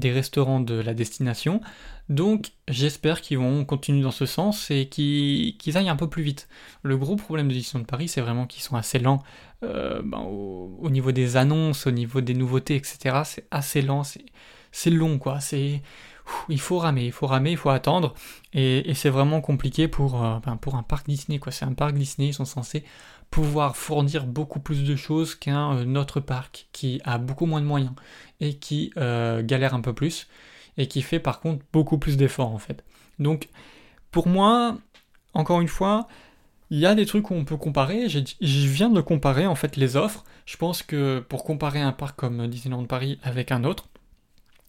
restaurants 0.03 0.59
de 0.59 0.75
la 0.75 0.93
destination. 0.93 1.61
Donc 2.09 2.51
j'espère 2.67 3.21
qu'ils 3.21 3.37
vont 3.37 3.63
continuer 3.63 4.01
dans 4.01 4.11
ce 4.11 4.25
sens 4.25 4.71
et 4.71 4.87
qu'ils 4.89 5.77
aillent 5.77 5.89
un 5.89 5.95
peu 5.95 6.09
plus 6.09 6.23
vite. 6.23 6.49
Le 6.83 6.97
gros 6.97 7.15
problème 7.15 7.47
de 7.47 7.53
Disneyland 7.53 7.83
de 7.83 7.87
Paris, 7.87 8.07
c'est 8.07 8.21
vraiment 8.21 8.47
qu'ils 8.47 8.63
sont 8.63 8.75
assez 8.75 8.99
lents 8.99 9.23
euh, 9.63 10.01
ben, 10.03 10.19
au, 10.19 10.89
niveau 10.89 11.11
des 11.11 11.37
annonces, 11.37 11.85
au 11.85 11.91
niveau 11.91 12.21
des 12.21 12.33
nouveautés, 12.33 12.75
etc. 12.75 13.21
C'est 13.25 13.45
assez 13.51 13.81
lent, 13.81 14.01
c'est 14.71 14.89
long 14.89 15.19
quoi. 15.19 15.39
Il 16.49 16.59
faut 16.59 16.77
ramer, 16.77 17.05
il 17.05 17.11
faut 17.11 17.27
ramer, 17.27 17.51
il 17.51 17.57
faut 17.57 17.69
attendre. 17.69 18.13
Et, 18.53 18.93
c'est 18.93 19.09
vraiment 19.09 19.41
compliqué 19.41 19.87
pour, 19.87 20.23
euh, 20.23 20.39
ben, 20.45 20.57
un 20.73 20.83
parc 20.83 21.07
Disney. 21.07 21.39
C'est 21.49 21.65
un 21.65 21.73
parc 21.73 21.93
Disney, 21.93 22.29
ils 22.29 22.33
sont 22.33 22.45
censés 22.45 22.83
pouvoir 23.29 23.77
fournir 23.77 24.25
beaucoup 24.25 24.59
plus 24.59 24.83
de 24.83 24.95
choses 24.95 25.35
qu'un 25.35 25.77
euh, 25.77 25.95
autre 25.95 26.19
parc 26.19 26.67
qui 26.73 27.01
a 27.05 27.17
beaucoup 27.17 27.45
moins 27.45 27.61
de 27.61 27.65
moyens 27.65 27.93
et 28.41 28.55
qui 28.55 28.91
euh, 28.97 29.41
galère 29.41 29.73
un 29.73 29.79
peu 29.79 29.93
plus 29.93 30.27
et 30.77 30.87
qui 30.87 31.01
fait 31.01 31.19
par 31.19 31.39
contre 31.39 31.63
beaucoup 31.71 31.97
plus 31.97 32.17
d'efforts 32.17 32.51
en 32.51 32.57
fait. 32.57 32.83
Donc 33.19 33.47
pour 34.11 34.27
moi, 34.27 34.77
encore 35.33 35.61
une 35.61 35.69
fois, 35.69 36.07
il 36.71 36.79
y 36.79 36.85
a 36.85 36.93
des 36.93 37.05
trucs 37.05 37.31
où 37.31 37.33
on 37.33 37.45
peut 37.45 37.57
comparer. 37.57 38.09
Je 38.09 38.19
viens 38.67 38.89
de 38.89 39.01
comparer 39.01 39.47
en 39.47 39.55
fait 39.55 39.77
les 39.77 39.95
offres. 39.95 40.25
Je 40.45 40.57
pense 40.57 40.83
que 40.83 41.19
pour 41.19 41.45
comparer 41.45 41.79
un 41.79 41.93
parc 41.93 42.17
comme 42.17 42.47
Disneyland 42.47 42.85
Paris 42.85 43.17
avec 43.23 43.51
un 43.51 43.63
autre, 43.63 43.87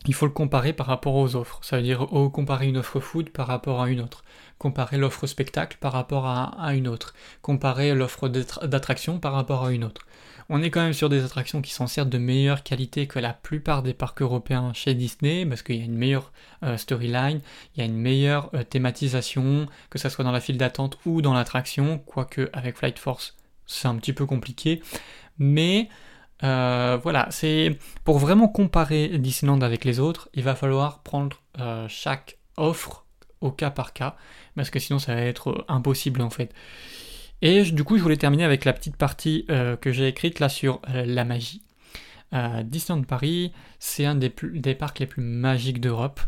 il 0.06 0.14
faut 0.14 0.26
le 0.26 0.32
comparer 0.32 0.72
par 0.72 0.86
rapport 0.86 1.14
aux 1.14 1.36
offres. 1.36 1.60
Ça 1.62 1.76
veut 1.76 1.82
dire 1.82 2.06
oh, 2.12 2.28
comparer 2.30 2.68
une 2.68 2.76
offre 2.76 3.00
food 3.00 3.30
par 3.30 3.46
rapport 3.46 3.82
à 3.82 3.88
une 3.88 4.00
autre, 4.00 4.24
comparer 4.58 4.96
l'offre 4.96 5.26
spectacle 5.26 5.76
par 5.80 5.92
rapport 5.92 6.26
à, 6.26 6.74
une 6.74 6.88
autre, 6.88 7.14
comparer 7.40 7.94
l'offre 7.94 8.28
d'attraction 8.28 9.18
par 9.18 9.32
rapport 9.32 9.64
à 9.64 9.72
une 9.72 9.84
autre. 9.84 10.06
On 10.48 10.60
est 10.60 10.70
quand 10.70 10.82
même 10.82 10.92
sur 10.92 11.08
des 11.08 11.24
attractions 11.24 11.62
qui 11.62 11.72
sont 11.72 11.86
certes 11.86 12.08
de 12.08 12.18
meilleure 12.18 12.62
qualité 12.62 13.06
que 13.06 13.18
la 13.18 13.32
plupart 13.32 13.82
des 13.82 13.94
parcs 13.94 14.20
européens 14.20 14.72
chez 14.74 14.92
Disney, 14.92 15.46
parce 15.46 15.62
qu'il 15.62 15.76
y 15.76 15.82
a 15.82 15.84
une 15.84 15.96
meilleure 15.96 16.32
euh, 16.64 16.76
storyline, 16.76 17.40
il 17.74 17.78
y 17.78 17.82
a 17.82 17.86
une 17.86 17.96
meilleure 17.96 18.50
euh, 18.54 18.64
thématisation, 18.64 19.66
que 19.88 19.98
ce 19.98 20.08
soit 20.08 20.24
dans 20.24 20.32
la 20.32 20.40
file 20.40 20.58
d'attente 20.58 20.98
ou 21.06 21.22
dans 21.22 21.32
l'attraction, 21.32 21.98
quoique 21.98 22.50
avec 22.52 22.76
Flight 22.76 22.98
Force 22.98 23.36
c'est 23.72 23.88
un 23.88 23.96
petit 23.96 24.12
peu 24.12 24.26
compliqué. 24.26 24.82
Mais 25.38 25.88
euh, 26.42 26.98
voilà, 27.02 27.28
c'est 27.30 27.78
pour 28.04 28.18
vraiment 28.18 28.48
comparer 28.48 29.18
Disneyland 29.18 29.60
avec 29.60 29.84
les 29.84 30.00
autres, 30.00 30.28
il 30.34 30.42
va 30.42 30.54
falloir 30.54 31.00
prendre 31.00 31.40
euh, 31.60 31.86
chaque 31.88 32.38
offre 32.56 33.06
au 33.40 33.50
cas 33.50 33.70
par 33.70 33.92
cas, 33.92 34.16
parce 34.56 34.70
que 34.70 34.78
sinon 34.78 34.98
ça 34.98 35.14
va 35.14 35.20
être 35.22 35.64
impossible 35.68 36.20
en 36.22 36.30
fait. 36.30 36.52
Et 37.42 37.62
du 37.62 37.82
coup, 37.82 37.96
je 37.96 38.02
voulais 38.02 38.16
terminer 38.16 38.44
avec 38.44 38.64
la 38.64 38.72
petite 38.72 38.96
partie 38.96 39.46
euh, 39.50 39.76
que 39.76 39.90
j'ai 39.90 40.06
écrite 40.06 40.38
là 40.38 40.48
sur 40.48 40.80
la 40.88 41.24
magie. 41.24 41.62
Disneyland 42.64 43.02
Paris, 43.02 43.52
c'est 43.78 44.06
un 44.06 44.14
des, 44.14 44.32
des, 44.54 44.74
parcs 44.74 45.00
les 45.00 45.06
plus 45.06 45.22
magiques 45.22 45.82
d'Europe. 45.82 46.18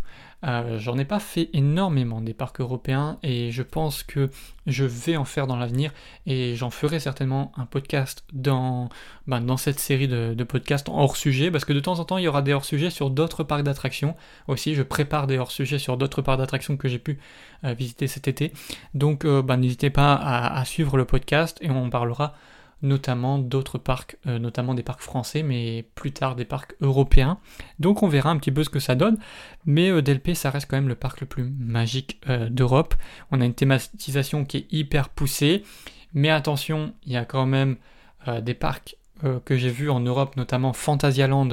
Euh, 0.45 0.79
j'en 0.79 0.99
ai 0.99 1.05
pas 1.05 1.21
fait 1.21 1.49
énormément 1.55 2.21
des 2.21 2.35
parcs 2.35 2.61
européens 2.61 3.19
et 3.23 3.51
je 3.51 3.63
pense 3.63 4.03
que 4.03 4.31
je 4.67 4.85
vais 4.85 5.17
en 5.17 5.25
faire 5.25 5.47
dans 5.47 5.57
l'avenir 5.57 5.93
et 6.27 6.55
j'en 6.55 6.71
ferai 6.71 7.01
certainement 7.01 7.53
un 7.57 7.65
podcast 7.65 8.25
dans, 8.33 8.91
ben, 9.27 9.41
dans 9.41 9.57
cette 9.57 9.81
série 9.81 10.09
de, 10.09 10.45
podcasts 10.45 10.89
hors 10.91 11.17
sujet 11.17 11.51
parce 11.51 11.65
que 11.65 11.73
de 11.73 11.81
temps 11.81 11.99
en 11.99 12.05
temps 12.05 12.19
il 12.19 12.25
y 12.25 12.29
aura 12.29 12.43
des 12.43 12.53
hors 12.53 12.65
sujets 12.65 12.91
sur 12.91 13.09
d'autres 13.09 13.43
parcs 13.43 13.63
d'attractions 13.63 14.15
aussi. 14.47 14.75
Je 14.75 14.83
prépare 14.83 15.27
des 15.27 15.39
hors 15.39 15.51
sujets 15.51 15.79
sur 15.79 15.97
d'autres 15.97 16.21
parcs 16.21 16.39
d'attractions 16.39 16.77
que 16.77 16.89
j'ai 16.89 16.99
pu 16.99 17.19
euh, 17.65 17.73
visiter 17.73 18.07
cet 18.07 18.29
été. 18.29 18.53
Donc 18.93 19.25
euh, 19.25 19.41
ben, 19.41 19.57
n'hésitez 19.57 19.89
pas 19.89 20.13
à, 20.13 20.59
à, 20.59 20.65
suivre 20.67 20.99
le 20.99 21.07
podcast 21.07 21.59
et 21.63 21.71
on 21.71 21.89
parlera 21.89 22.35
notamment 22.85 23.39
d'autres 23.39 23.79
parcs, 23.79 24.17
euh, 24.27 24.39
notamment 24.39 24.75
des 24.75 24.83
parcs 24.85 25.01
français, 25.01 25.43
mais 25.43 25.85
plus 25.95 26.13
tard 26.13 26.37
des 26.37 26.45
parcs 26.45 26.77
européens. 26.81 27.39
Donc 27.81 28.03
on 28.03 28.09
verra 28.09 28.31
un 28.31 28.37
petit 28.37 28.53
peu 28.53 28.63
ce 28.63 28.71
que 28.71 28.79
ça 28.79 28.95
donne, 28.95 29.17
mais 29.65 29.91
euh, 29.91 30.03
ça 30.35 30.51
reste 30.51 30.71
quand 30.71 30.77
même 30.77 30.89
le 30.89 30.95
parc 30.95 31.23
le 31.23 31.27
plus 31.27 31.45
magique 31.45 32.21
euh, 32.29 32.49
d'Europe. 32.49 32.95
On 33.33 33.41
a 33.41 33.47
une 33.47 33.55
thématisation 33.55 34.45
qui 34.45 34.59
est 34.59 34.67
hyper 34.71 35.09
poussée, 35.09 35.65
mais 36.13 36.29
attention, 36.29 36.95
il 37.05 37.13
y 37.13 37.17
a 37.17 37.25
quand 37.25 37.47
même 37.47 37.77
des 38.41 38.55
parcs 38.55 38.97
que 39.45 39.57
j'ai 39.57 39.69
vus 39.69 39.91
en 39.91 40.01
Europe, 40.01 40.37
notamment 40.37 40.73
Phantasialand, 40.73 41.49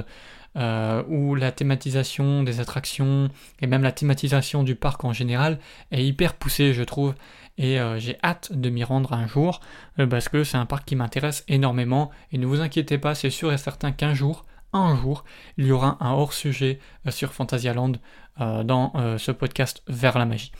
euh, 0.57 1.01
où 1.07 1.35
la 1.35 1.53
thématisation 1.53 2.43
des 2.43 2.59
attractions 2.59 3.29
et 3.61 3.67
même 3.67 3.83
la 3.83 3.93
thématisation 3.93 4.63
du 4.63 4.75
parc 4.75 5.05
en 5.05 5.13
général 5.13 5.59
est 5.91 6.03
hyper 6.03 6.33
poussée, 6.33 6.73
je 6.73 6.83
trouve. 6.83 7.15
Et 7.57 7.79
euh, 7.79 7.99
j'ai 7.99 8.17
hâte 8.21 8.51
de 8.51 8.69
m'y 8.69 8.83
rendre 8.83 9.13
un 9.13 9.27
jour 9.27 9.61
euh, 9.99 10.07
parce 10.07 10.27
que 10.27 10.43
c'est 10.43 10.57
un 10.57 10.65
parc 10.65 10.83
qui 10.83 10.97
m'intéresse 10.97 11.45
énormément. 11.47 12.11
Et 12.33 12.37
ne 12.37 12.45
vous 12.45 12.59
inquiétez 12.59 12.97
pas, 12.97 13.15
c'est 13.15 13.29
sûr 13.29 13.53
et 13.53 13.57
certain 13.57 13.93
qu'un 13.93 14.13
jour, 14.13 14.45
un 14.73 14.93
jour, 14.97 15.23
il 15.57 15.67
y 15.67 15.71
aura 15.71 15.97
un 16.01 16.11
hors-sujet 16.11 16.79
sur 17.09 17.33
Fantasyland 17.33 17.93
dans 18.37 18.93
ce 19.17 19.31
podcast 19.31 19.83
Vers 19.87 20.17
la 20.17 20.25
magie. 20.25 20.53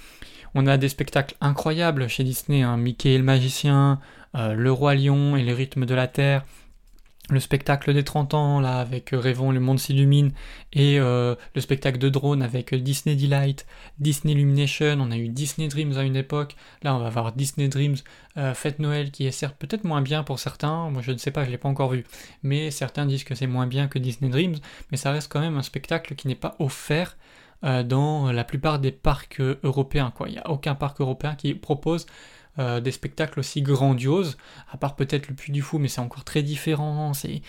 On 0.53 0.67
a 0.67 0.77
des 0.77 0.89
spectacles 0.89 1.36
incroyables 1.39 2.10
chez 2.10 2.25
Disney, 2.25 2.62
hein. 2.62 2.75
Mickey 2.75 3.13
et 3.13 3.17
le 3.17 3.24
magicien, 3.24 4.01
Le 4.33 4.69
Roi 4.69 4.95
Lion 4.95 5.38
et 5.38 5.43
les 5.43 5.53
rythmes 5.53 5.86
de 5.86 5.95
la 5.95 6.07
Terre, 6.07 6.43
le 7.29 7.39
spectacle 7.39 7.93
des 7.93 8.03
30 8.03 8.33
ans, 8.33 8.59
là, 8.59 8.79
avec 8.79 9.13
euh, 9.13 9.19
Rêvons, 9.19 9.51
le 9.51 9.59
monde 9.59 9.79
s'illumine, 9.79 10.31
et 10.73 10.99
euh, 10.99 11.35
le 11.55 11.61
spectacle 11.61 11.97
de 11.97 12.09
drone 12.09 12.41
avec 12.41 12.73
euh, 12.73 12.79
Disney 12.79 13.15
Delight, 13.15 13.65
Disney 13.99 14.33
Illumination, 14.33 14.97
on 14.99 15.11
a 15.11 15.17
eu 15.17 15.29
Disney 15.29 15.67
Dreams 15.67 15.97
à 15.97 16.03
une 16.03 16.15
époque, 16.15 16.55
là 16.83 16.95
on 16.95 16.99
va 16.99 17.07
avoir 17.07 17.31
Disney 17.33 17.67
Dreams 17.67 17.97
Fête 18.53 18.79
Noël, 18.79 19.11
qui 19.11 19.27
est 19.27 19.31
certes 19.31 19.57
peut-être 19.59 19.83
moins 19.83 20.01
bien 20.01 20.23
pour 20.23 20.39
certains, 20.39 20.89
moi 20.89 21.01
je 21.01 21.11
ne 21.11 21.17
sais 21.17 21.31
pas, 21.31 21.41
je 21.41 21.47
ne 21.47 21.51
l'ai 21.51 21.57
pas 21.57 21.67
encore 21.67 21.91
vu, 21.91 22.05
mais 22.43 22.71
certains 22.71 23.05
disent 23.05 23.25
que 23.25 23.35
c'est 23.35 23.47
moins 23.47 23.67
bien 23.67 23.87
que 23.87 23.99
Disney 23.99 24.31
Dreams, 24.31 24.55
mais 24.89 24.97
ça 24.97 25.11
reste 25.11 25.29
quand 25.31 25.41
même 25.41 25.57
un 25.57 25.61
spectacle 25.61 26.15
qui 26.15 26.27
n'est 26.27 26.35
pas 26.35 26.55
offert 26.59 27.17
dans 27.61 28.31
la 28.31 28.43
plupart 28.43 28.79
des 28.79 28.91
parcs 28.91 29.39
européens, 29.63 30.11
quoi. 30.15 30.29
Il 30.29 30.31
n'y 30.31 30.39
a 30.39 30.49
aucun 30.49 30.73
parc 30.73 30.99
européen 30.99 31.35
qui 31.35 31.53
propose 31.53 32.07
euh, 32.60 32.81
des 32.81 32.91
spectacles 32.91 33.39
aussi 33.39 33.62
grandioses, 33.62 34.38
à 34.70 34.75
part 34.75 34.98
peut-être 34.98 35.29
le 35.29 35.36
Puy 35.36 35.53
du 35.53 35.62
Fou, 35.62 35.79
mais 35.79 35.88
c'est 35.88 36.01
encore 36.01 36.25
très 36.25 36.43
différent. 36.43 37.13
C'est 37.13 37.41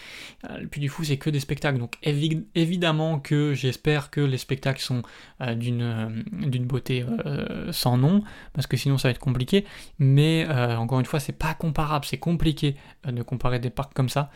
euh, 0.48 0.58
le 0.58 0.68
Puy 0.68 0.80
du 0.80 0.88
Fou, 0.88 1.02
c'est 1.02 1.16
que 1.16 1.28
des 1.28 1.40
spectacles, 1.40 1.78
donc 1.78 1.98
évidemment 2.02 3.18
que 3.18 3.52
j'espère 3.52 4.10
que 4.10 4.20
les 4.20 4.38
spectacles 4.38 4.80
sont 4.80 5.02
euh, 5.40 5.54
d'une 5.56 6.64
beauté 6.66 7.04
sans 7.72 7.96
nom, 7.96 8.22
parce 8.52 8.68
que 8.68 8.76
sinon 8.76 8.96
ça 8.96 9.08
va 9.08 9.10
être 9.10 9.18
compliqué. 9.18 9.64
Mais 9.98 10.46
encore 10.48 11.00
une 11.00 11.06
fois, 11.06 11.18
c'est 11.18 11.32
pas 11.32 11.54
comparable, 11.54 12.04
c'est 12.04 12.18
compliqué 12.18 12.76
de 13.04 13.22
comparer 13.22 13.58
des 13.58 13.70
parcs 13.70 13.94
comme 13.94 14.08
ça. 14.08 14.30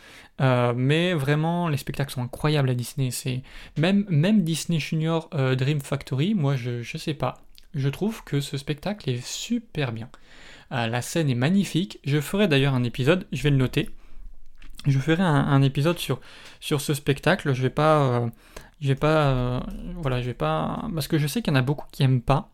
mais 0.75 1.13
vraiment, 1.13 1.69
les 1.69 1.77
spectacles 1.77 2.11
sont 2.11 2.23
incroyables 2.23 2.69
à 2.69 2.73
Disney. 2.73 3.11
C'est 3.11 3.41
même 3.77 4.05
même 4.09 4.43
Disney 4.43 4.79
Junior 4.79 5.29
Dream 5.29 5.79
Factory, 5.79 6.33
moi 6.35 6.55
je 6.55 6.81
je 6.81 6.97
sais 6.97 7.13
pas. 7.13 7.46
Je 7.77 7.89
trouve 7.89 8.23
que 8.23 8.41
ce 8.41 8.57
spectacle 8.57 9.07
est 9.07 9.23
super 9.23 9.91
bien. 9.91 10.09
Euh, 10.71 10.87
la 10.87 11.03
scène 11.03 11.29
est 11.29 11.35
magnifique. 11.35 11.99
Je 12.03 12.19
ferai 12.19 12.47
d'ailleurs 12.47 12.73
un 12.73 12.83
épisode, 12.83 13.27
je 13.31 13.43
vais 13.43 13.51
le 13.51 13.57
noter. 13.57 13.91
Je 14.87 14.97
ferai 14.97 15.21
un, 15.21 15.61
épisode 15.61 15.99
sur, 15.99 16.19
ce 16.59 16.93
spectacle. 16.95 17.53
Je 17.53 17.61
vais 17.61 17.69
pas. 17.69 18.01
Euh, 18.01 18.29
je 18.81 18.87
vais 18.87 18.95
pas. 18.95 19.27
Euh, 19.27 19.59
voilà, 19.95 20.21
je 20.21 20.25
vais 20.25 20.33
pas. 20.33 20.89
Parce 20.93 21.07
que 21.07 21.19
je 21.19 21.27
sais 21.27 21.43
qu'il 21.43 21.53
y 21.53 21.55
en 21.55 21.59
a 21.59 21.61
beaucoup 21.61 21.85
qui 21.91 22.01
aiment 22.01 22.21
pas 22.21 22.51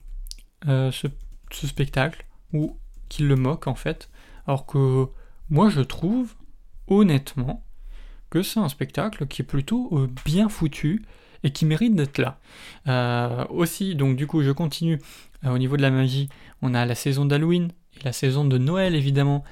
ce, 0.65 1.08
ce, 1.51 1.68
spectacle, 1.68 2.25
ou 2.51 2.77
qui 3.08 3.24
le 3.24 3.38
moquent 3.38 3.68
en 3.68 3.75
fait. 3.75 4.10
Alors 4.46 4.65
que 4.65 5.08
moi 5.50 5.70
je 5.70 5.82
trouve, 5.82 6.36
honnêtement, 6.88 7.65
que 8.30 8.44
c'est 8.44 8.60
un 8.60 8.70
spectacle 8.70 9.27
qui 9.27 9.42
est 9.42 9.46
plutôt 9.46 10.08
bien 10.25 10.50
foutu 10.50 11.06
et 11.43 11.51
qui 11.51 11.65
mérite 11.65 11.95
d'être 11.95 12.19
là. 12.19 13.47
aussi, 13.50 13.95
donc 13.95 14.15
du 14.15 14.27
coup, 14.27 14.41
je 14.43 14.51
continue 14.51 15.00
au 15.45 15.57
niveau 15.57 15.77
de 15.77 15.81
la 15.81 15.91
magie. 15.91 16.29
On 16.62 16.73
a 16.73 16.85
la 16.85 16.95
saison 16.95 17.25
d'Halloween, 17.25 17.69
et 17.97 18.03
la 18.03 18.13
saison 18.13 18.45
de 18.45 18.57
Noël 18.57 18.95
évidemment, 18.95 19.43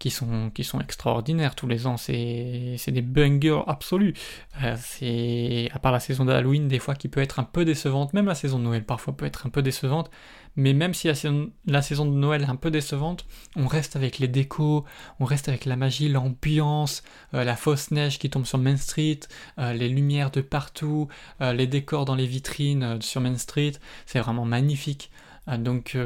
qui 0.00 0.10
sont, 0.10 0.50
qui 0.50 0.64
sont 0.64 0.80
extraordinaires 0.80 1.54
tous 1.54 1.68
les 1.68 1.86
ans, 1.86 1.98
c'est 1.98 2.80
des 2.88 3.02
bangers 3.02 3.62
absolus. 3.66 4.14
Euh, 4.62 4.74
c'est 4.80 5.68
à 5.72 5.78
part 5.78 5.92
la 5.92 6.00
saison 6.00 6.24
d'Halloween 6.24 6.68
des 6.68 6.78
fois 6.78 6.94
qui 6.94 7.08
peut 7.08 7.20
être 7.20 7.38
un 7.38 7.44
peu 7.44 7.66
décevante, 7.66 8.14
même 8.14 8.24
la 8.24 8.34
saison 8.34 8.58
de 8.58 8.64
Noël 8.64 8.84
parfois 8.84 9.14
peut 9.14 9.26
être 9.26 9.46
un 9.46 9.50
peu 9.50 9.60
décevante, 9.60 10.10
mais 10.56 10.72
même 10.72 10.94
si 10.94 11.06
la 11.06 11.14
saison, 11.14 11.50
la 11.66 11.82
saison 11.82 12.06
de 12.06 12.16
Noël 12.16 12.42
est 12.42 12.48
un 12.48 12.56
peu 12.56 12.70
décevante, 12.70 13.26
on 13.56 13.66
reste 13.66 13.94
avec 13.94 14.18
les 14.18 14.26
décos, 14.26 14.86
on 15.20 15.26
reste 15.26 15.50
avec 15.50 15.66
la 15.66 15.76
magie, 15.76 16.08
l'ambiance, 16.08 17.02
euh, 17.34 17.44
la 17.44 17.54
fausse 17.54 17.90
neige 17.90 18.18
qui 18.18 18.30
tombe 18.30 18.46
sur 18.46 18.56
Main 18.56 18.78
Street, 18.78 19.20
euh, 19.58 19.74
les 19.74 19.90
lumières 19.90 20.30
de 20.30 20.40
partout, 20.40 21.08
les 21.40 21.66
décors 21.66 22.06
dans 22.06 22.14
les 22.14 22.26
vitrines 22.26 23.02
sur 23.02 23.20
Main 23.20 23.36
Street, 23.36 23.72
c'est 24.06 24.18
vraiment 24.18 24.46
magnifique. 24.46 25.10
donc 25.58 25.96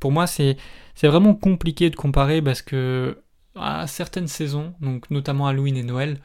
pour 0.00 0.12
moi, 0.12 0.26
c'est 0.26 0.56
vraiment 1.02 1.34
compliqué 1.34 1.90
de 1.90 1.96
comparer 1.96 2.42
parce 2.42 2.62
que 2.62 3.22
à 3.54 3.86
certaines 3.86 4.28
saisons, 4.28 4.74
donc 4.80 5.10
notamment 5.10 5.48
Halloween 5.48 5.76
et 5.76 5.82
Noël, 5.82 6.18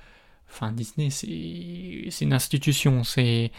enfin 0.49 0.71
Disney, 0.71 1.09
c'est 1.09 2.25
une 2.25 2.33
institution, 2.33 3.03
c'est 3.03 3.51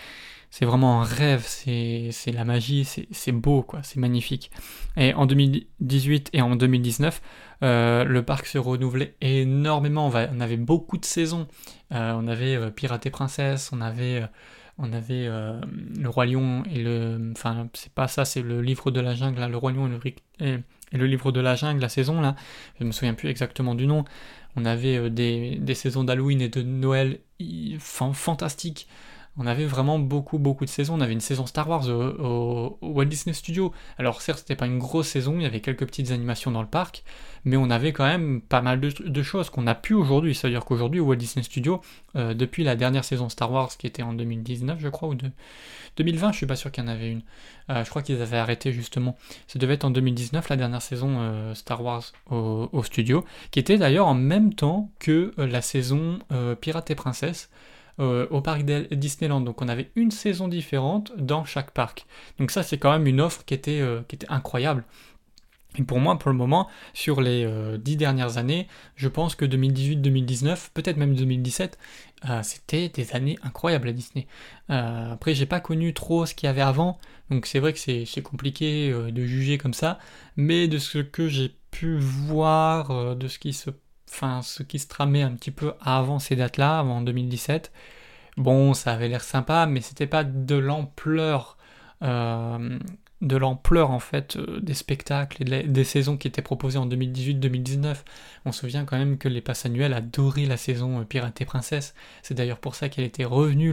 c'est 0.54 0.66
vraiment 0.66 1.02
un 1.02 1.04
rêve, 1.04 1.44
c'est 1.48 2.12
la 2.32 2.44
magie, 2.44 2.84
c'est 2.84 3.32
beau, 3.32 3.62
quoi, 3.62 3.82
c'est 3.82 3.98
magnifique. 3.98 4.52
Et 4.96 5.12
en 5.12 5.26
2018 5.26 6.30
et 6.32 6.42
en 6.42 6.54
2019, 6.54 7.20
euh, 7.64 8.04
le 8.04 8.22
parc 8.22 8.46
se 8.46 8.58
renouvelait 8.58 9.16
énormément. 9.20 10.06
On, 10.06 10.40
avait 10.40 10.56
beaucoup 10.56 10.96
de 10.96 11.04
saisons. 11.04 11.48
Euh, 11.90 12.12
on 12.16 12.28
avait 12.28 12.54
euh, 12.54 12.70
Pirate 12.70 13.04
et 13.04 13.10
Princesse, 13.10 13.70
on 13.72 13.80
avait 13.80 14.22
On 14.78 14.92
avait 14.92 15.28
le 15.28 16.08
Roi 16.08 16.26
Lion 16.26 16.64
et 16.64 16.82
le. 16.82 17.32
Enfin, 17.32 17.68
c'est 17.74 17.92
pas 17.92 18.08
ça, 18.08 18.24
c'est 18.24 18.42
le 18.42 18.60
livre 18.60 18.90
de 18.90 19.00
la 19.00 19.14
jungle, 19.14 19.40
le 19.48 19.56
Roi 19.56 19.72
Lion 19.72 19.86
et 19.86 19.90
le, 19.90 20.58
et 20.92 20.96
le 20.96 21.06
livre 21.06 21.30
de 21.30 21.40
la 21.40 21.54
jungle, 21.54 21.80
la 21.80 21.88
saison 21.88 22.20
là. 22.20 22.34
Je 22.80 22.84
me 22.84 22.90
souviens 22.90 23.14
plus 23.14 23.28
exactement 23.28 23.74
du 23.74 23.86
nom. 23.86 24.04
On 24.56 24.64
avait 24.64 25.10
des, 25.10 25.56
des 25.60 25.74
saisons 25.74 26.02
d'Halloween 26.02 26.40
et 26.40 26.48
de 26.48 26.62
Noël 26.62 27.20
fantastiques 27.78 28.88
on 29.36 29.46
avait 29.46 29.66
vraiment 29.66 29.98
beaucoup 29.98 30.38
beaucoup 30.38 30.64
de 30.64 30.70
saisons. 30.70 30.94
On 30.94 31.00
avait 31.00 31.12
une 31.12 31.20
saison 31.20 31.46
Star 31.46 31.68
Wars 31.68 31.88
au, 31.88 32.78
Walt 32.80 33.06
Disney 33.06 33.34
Studio. 33.34 33.72
Alors 33.98 34.22
certes, 34.22 34.40
c'était 34.40 34.56
pas 34.56 34.66
une 34.66 34.78
grosse 34.78 35.08
saison, 35.08 35.34
il 35.36 35.42
y 35.42 35.46
avait 35.46 35.60
quelques 35.60 35.86
petites 35.86 36.12
animations 36.12 36.50
dans 36.50 36.62
le 36.62 36.68
parc, 36.68 37.02
mais 37.44 37.56
on 37.56 37.70
avait 37.70 37.92
quand 37.92 38.04
même 38.04 38.40
pas 38.40 38.62
mal 38.62 38.80
de, 38.80 39.22
choses 39.22 39.50
qu'on 39.50 39.66
a 39.66 39.74
pu 39.74 39.94
aujourd'hui. 39.94 40.34
C'est-à-dire 40.34 40.64
qu'aujourd'hui, 40.64 41.00
au 41.00 41.06
Walt 41.06 41.16
Disney 41.16 41.42
Studio, 41.42 41.80
euh, 42.14 42.34
depuis 42.34 42.62
la 42.62 42.76
dernière 42.76 43.04
saison 43.04 43.28
Star 43.28 43.50
Wars 43.50 43.70
qui 43.76 43.86
était 43.86 44.02
en 44.02 44.12
2019, 44.12 44.78
je 44.80 44.88
crois, 44.88 45.08
ou 45.08 45.14
de 45.14 45.30
2020, 45.96 46.32
je 46.32 46.36
suis 46.36 46.46
pas 46.46 46.56
sûr 46.56 46.70
qu'il 46.70 46.84
y 46.84 46.86
en 46.86 46.90
avait 46.90 47.10
une. 47.10 47.22
Euh, 47.70 47.82
je 47.82 47.90
crois 47.90 48.02
qu'ils 48.02 48.20
avaient 48.22 48.38
arrêté 48.38 48.72
justement. 48.72 49.16
Ça 49.48 49.58
devait 49.58 49.74
être 49.74 49.84
en 49.84 49.90
2019 49.90 50.48
la 50.48 50.56
dernière 50.56 50.82
saison 50.82 51.16
euh, 51.18 51.54
Star 51.54 51.82
Wars 51.82 52.04
au, 52.30 52.68
au, 52.72 52.82
studio, 52.84 53.24
qui 53.50 53.58
était 53.58 53.78
d'ailleurs 53.78 54.06
en 54.06 54.14
même 54.14 54.54
temps 54.54 54.90
que 55.00 55.32
la 55.36 55.62
saison 55.62 56.18
Pirates 56.60 56.90
et 56.90 56.94
Princesses. 56.94 57.50
Euh, 58.00 58.26
au 58.30 58.40
parc 58.40 58.64
Disneyland. 58.64 59.40
Donc 59.40 59.62
on 59.62 59.68
avait 59.68 59.90
une 59.94 60.10
saison 60.10 60.48
différente 60.48 61.12
dans 61.16 61.44
chaque 61.44 61.70
parc. 61.70 62.06
Donc 62.40 62.50
ça 62.50 62.64
c'est 62.64 62.76
quand 62.76 62.90
même 62.90 63.06
une 63.06 63.20
offre 63.20 63.44
qui 63.44 63.54
était, 63.54 63.80
euh, 63.80 64.02
qui 64.08 64.16
était 64.16 64.26
incroyable. 64.28 64.84
Et 65.76 65.82
pour 65.82 66.00
moi, 66.00 66.18
pour 66.18 66.30
le 66.30 66.36
moment, 66.36 66.68
sur 66.92 67.20
les 67.20 67.44
euh, 67.44 67.78
dix 67.78 67.96
dernières 67.96 68.36
années, 68.36 68.66
je 68.96 69.06
pense 69.08 69.36
que 69.36 69.44
2018-2019, 69.44 70.70
peut-être 70.74 70.96
même 70.96 71.14
2017, 71.14 71.78
c'était 72.42 72.88
des 72.88 73.12
années 73.12 73.38
incroyables 73.42 73.88
à 73.88 73.92
Disney. 73.92 74.26
après, 74.68 75.34
j'ai 75.34 75.46
pas 75.46 75.60
connu 75.60 75.92
trop 75.92 76.24
ce 76.26 76.34
qu'il 76.34 76.46
y 76.46 76.50
avait 76.50 76.62
avant, 76.62 76.98
donc 77.28 77.44
c'est 77.44 77.58
vrai 77.58 77.74
que 77.74 77.78
c'est 77.78 78.22
compliqué 78.22 78.90
de 78.90 79.26
juger 79.26 79.58
comme 79.58 79.74
ça, 79.74 79.98
mais 80.36 80.66
de 80.66 80.78
ce 80.78 80.98
que 80.98 81.28
j'ai 81.28 81.54
pu 81.70 81.98
voir, 81.98 83.14
de 83.14 83.28
ce 83.28 83.38
qui 83.38 83.52
se 83.52 83.68
enfin 84.14 84.42
ce 84.42 84.62
qui 84.62 84.78
se 84.78 84.86
tramait 84.86 85.22
un 85.22 85.32
petit 85.32 85.50
peu 85.50 85.74
avant 85.80 86.18
ces 86.18 86.36
dates-là, 86.36 86.78
avant 86.78 87.00
2017. 87.00 87.72
Bon, 88.36 88.74
ça 88.74 88.92
avait 88.92 89.08
l'air 89.08 89.22
sympa, 89.22 89.66
mais 89.66 89.80
c'était 89.80 90.06
pas 90.06 90.24
de 90.24 90.56
l'ampleur, 90.56 91.56
euh, 92.02 92.78
de 93.20 93.36
l'ampleur 93.36 93.90
en 93.90 94.00
fait 94.00 94.36
euh, 94.36 94.60
des 94.60 94.74
spectacles 94.74 95.52
et 95.52 95.62
des 95.62 95.84
saisons 95.84 96.16
qui 96.16 96.26
étaient 96.26 96.42
proposées 96.42 96.78
en 96.78 96.86
2018-2019. 96.88 97.96
On 98.44 98.52
se 98.52 98.60
souvient 98.60 98.84
quand 98.84 98.98
même 98.98 99.18
que 99.18 99.28
les 99.28 99.40
passes 99.40 99.66
annuelles 99.66 99.94
adoraient 99.94 100.46
la 100.46 100.56
saison 100.56 101.00
euh, 101.00 101.04
Pirate 101.04 101.40
et 101.40 101.44
Princesse. 101.44 101.94
C'est 102.22 102.34
d'ailleurs 102.34 102.58
pour 102.58 102.74
ça 102.74 102.88
qu'elle 102.88 103.04
était 103.04 103.24
revenue 103.24 103.72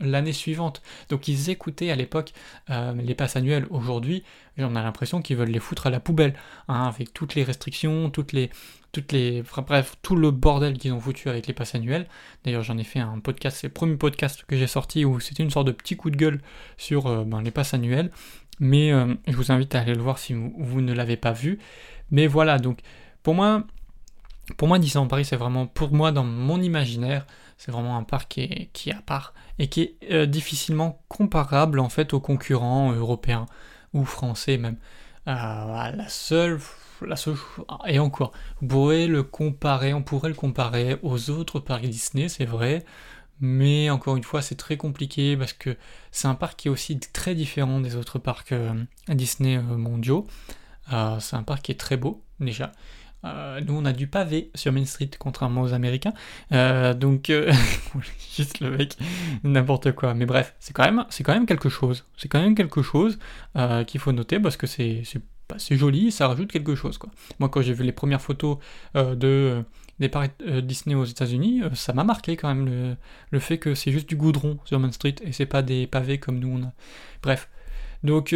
l'année 0.00 0.32
suivante. 0.32 0.80
Donc 1.08 1.26
ils 1.26 1.50
écoutaient 1.50 1.90
à 1.90 1.96
l'époque 1.96 2.32
les 2.68 3.14
passes 3.14 3.36
annuelles. 3.36 3.66
Aujourd'hui, 3.70 4.22
on 4.58 4.76
a 4.76 4.82
l'impression 4.82 5.22
qu'ils 5.22 5.36
veulent 5.36 5.48
les 5.48 5.58
foutre 5.58 5.86
à 5.88 5.90
la 5.90 6.00
poubelle, 6.00 6.34
hein, 6.68 6.84
avec 6.84 7.12
toutes 7.12 7.34
les 7.34 7.42
restrictions, 7.42 8.10
toutes 8.10 8.32
les 8.32 8.50
toutes 8.92 9.12
les, 9.12 9.42
bref, 9.42 9.96
tout 10.02 10.14
le 10.16 10.30
bordel 10.30 10.76
qu'ils 10.76 10.92
ont 10.92 11.00
foutu 11.00 11.30
avec 11.30 11.46
les 11.46 11.54
passes 11.54 11.74
annuelles. 11.74 12.06
D'ailleurs, 12.44 12.62
j'en 12.62 12.76
ai 12.76 12.84
fait 12.84 13.00
un 13.00 13.18
podcast, 13.20 13.56
c'est 13.60 13.68
le 13.68 13.72
premier 13.72 13.96
podcast 13.96 14.44
que 14.46 14.56
j'ai 14.56 14.66
sorti 14.66 15.06
où 15.06 15.18
c'était 15.18 15.42
une 15.42 15.50
sorte 15.50 15.66
de 15.66 15.72
petit 15.72 15.96
coup 15.96 16.10
de 16.10 16.16
gueule 16.16 16.40
sur 16.76 17.06
euh, 17.06 17.24
ben, 17.24 17.40
les 17.40 17.50
passes 17.50 17.72
annuelles. 17.72 18.10
Mais 18.60 18.92
euh, 18.92 19.14
je 19.26 19.34
vous 19.34 19.50
invite 19.50 19.74
à 19.74 19.80
aller 19.80 19.94
le 19.94 20.02
voir 20.02 20.18
si 20.18 20.34
vous, 20.34 20.80
ne 20.82 20.92
l'avez 20.92 21.16
pas 21.16 21.32
vu. 21.32 21.58
Mais 22.10 22.26
voilà, 22.26 22.58
donc 22.58 22.80
pour 23.22 23.34
moi, 23.34 23.64
pour 24.58 24.68
moi 24.68 24.78
Disneyland 24.78 25.08
Paris, 25.08 25.24
c'est 25.24 25.36
vraiment, 25.36 25.66
pour 25.66 25.92
moi, 25.92 26.12
dans 26.12 26.24
mon 26.24 26.60
imaginaire, 26.60 27.26
c'est 27.56 27.72
vraiment 27.72 27.96
un 27.96 28.02
parc 28.02 28.28
qui 28.28 28.40
est, 28.42 28.70
qui 28.74 28.90
à 28.92 29.00
part 29.00 29.32
et 29.58 29.68
qui 29.68 29.82
est 29.82 29.96
euh, 30.10 30.26
difficilement 30.26 31.02
comparable 31.08 31.80
en 31.80 31.88
fait 31.88 32.12
aux 32.12 32.20
concurrents 32.20 32.92
européens 32.92 33.46
ou 33.94 34.04
français 34.04 34.58
même. 34.58 34.76
la 35.26 36.08
seule 36.08 36.58
la 37.06 37.16
et 37.86 37.98
encore, 37.98 38.32
vous 38.60 38.68
pourrez 38.68 39.06
le 39.06 39.22
comparer, 39.22 39.94
on 39.94 40.02
pourrait 40.02 40.28
le 40.28 40.34
comparer 40.34 40.98
aux 41.02 41.30
autres 41.30 41.60
parcs 41.60 41.86
Disney, 41.86 42.28
c'est 42.28 42.44
vrai, 42.44 42.84
mais 43.42 43.90
encore 43.90 44.16
une 44.16 44.22
fois, 44.22 44.40
c'est 44.40 44.54
très 44.54 44.76
compliqué 44.76 45.36
parce 45.36 45.52
que 45.52 45.76
c'est 46.12 46.28
un 46.28 46.36
parc 46.36 46.60
qui 46.60 46.68
est 46.68 46.70
aussi 46.70 47.00
très 47.00 47.34
différent 47.34 47.80
des 47.80 47.96
autres 47.96 48.20
parcs 48.20 48.52
euh, 48.52 48.72
Disney 49.08 49.56
euh, 49.56 49.62
mondiaux. 49.76 50.28
Euh, 50.92 51.18
c'est 51.18 51.34
un 51.34 51.42
parc 51.42 51.62
qui 51.62 51.72
est 51.72 51.80
très 51.80 51.96
beau 51.96 52.22
déjà. 52.38 52.70
nous, 53.24 53.74
on 53.76 53.84
a 53.84 53.92
du 53.92 54.06
pavé 54.06 54.52
sur 54.54 54.72
Main 54.72 54.84
Street, 54.84 55.10
contrairement 55.18 55.62
aux 55.62 55.74
Américains. 55.74 56.12
donc, 56.52 57.32
juste 58.36 58.60
le 58.60 58.76
mec, 58.76 58.96
n'importe 59.42 59.90
quoi. 59.90 60.14
Mais 60.14 60.26
bref, 60.26 60.54
c'est 60.60 60.72
quand 60.72 60.84
même, 60.84 61.04
c'est 61.10 61.24
quand 61.24 61.34
même 61.34 61.46
quelque 61.46 61.68
chose. 61.68 62.04
C'est 62.16 62.28
quand 62.28 62.40
même 62.40 62.54
quelque 62.54 62.82
chose 62.82 63.18
qu'il 63.88 64.00
faut 64.00 64.12
noter 64.12 64.38
parce 64.38 64.56
que 64.56 64.68
c'est 64.68 65.02
bah, 65.48 65.56
c'est 65.58 65.76
joli, 65.76 66.10
ça 66.12 66.28
rajoute 66.28 66.50
quelque 66.50 66.74
chose. 66.74 66.98
Moi, 67.38 67.48
quand 67.48 67.62
j'ai 67.62 67.72
vu 67.72 67.84
les 67.84 67.92
premières 67.92 68.20
photos 68.20 68.58
euh, 68.96 69.14
de, 69.14 69.26
euh, 69.26 69.62
des 69.98 70.08
parcs 70.08 70.32
euh, 70.46 70.60
Disney 70.60 70.94
aux 70.94 71.04
États-Unis, 71.04 71.62
ça 71.74 71.92
m'a 71.92 72.04
marqué 72.04 72.36
quand 72.36 72.48
même 72.48 72.66
le, 72.66 72.96
le 73.30 73.38
fait 73.38 73.58
que 73.58 73.74
c'est 73.74 73.92
juste 73.92 74.08
du 74.08 74.16
goudron 74.16 74.58
sur 74.64 74.78
Main 74.78 74.92
Street 74.92 75.16
et 75.22 75.32
c'est 75.32 75.46
pas 75.46 75.62
des 75.62 75.86
pavés 75.86 76.18
comme 76.18 76.38
nous 76.38 76.48
on 76.48 76.62
a. 76.64 76.72
Bref. 77.22 77.48
Donc, 78.02 78.34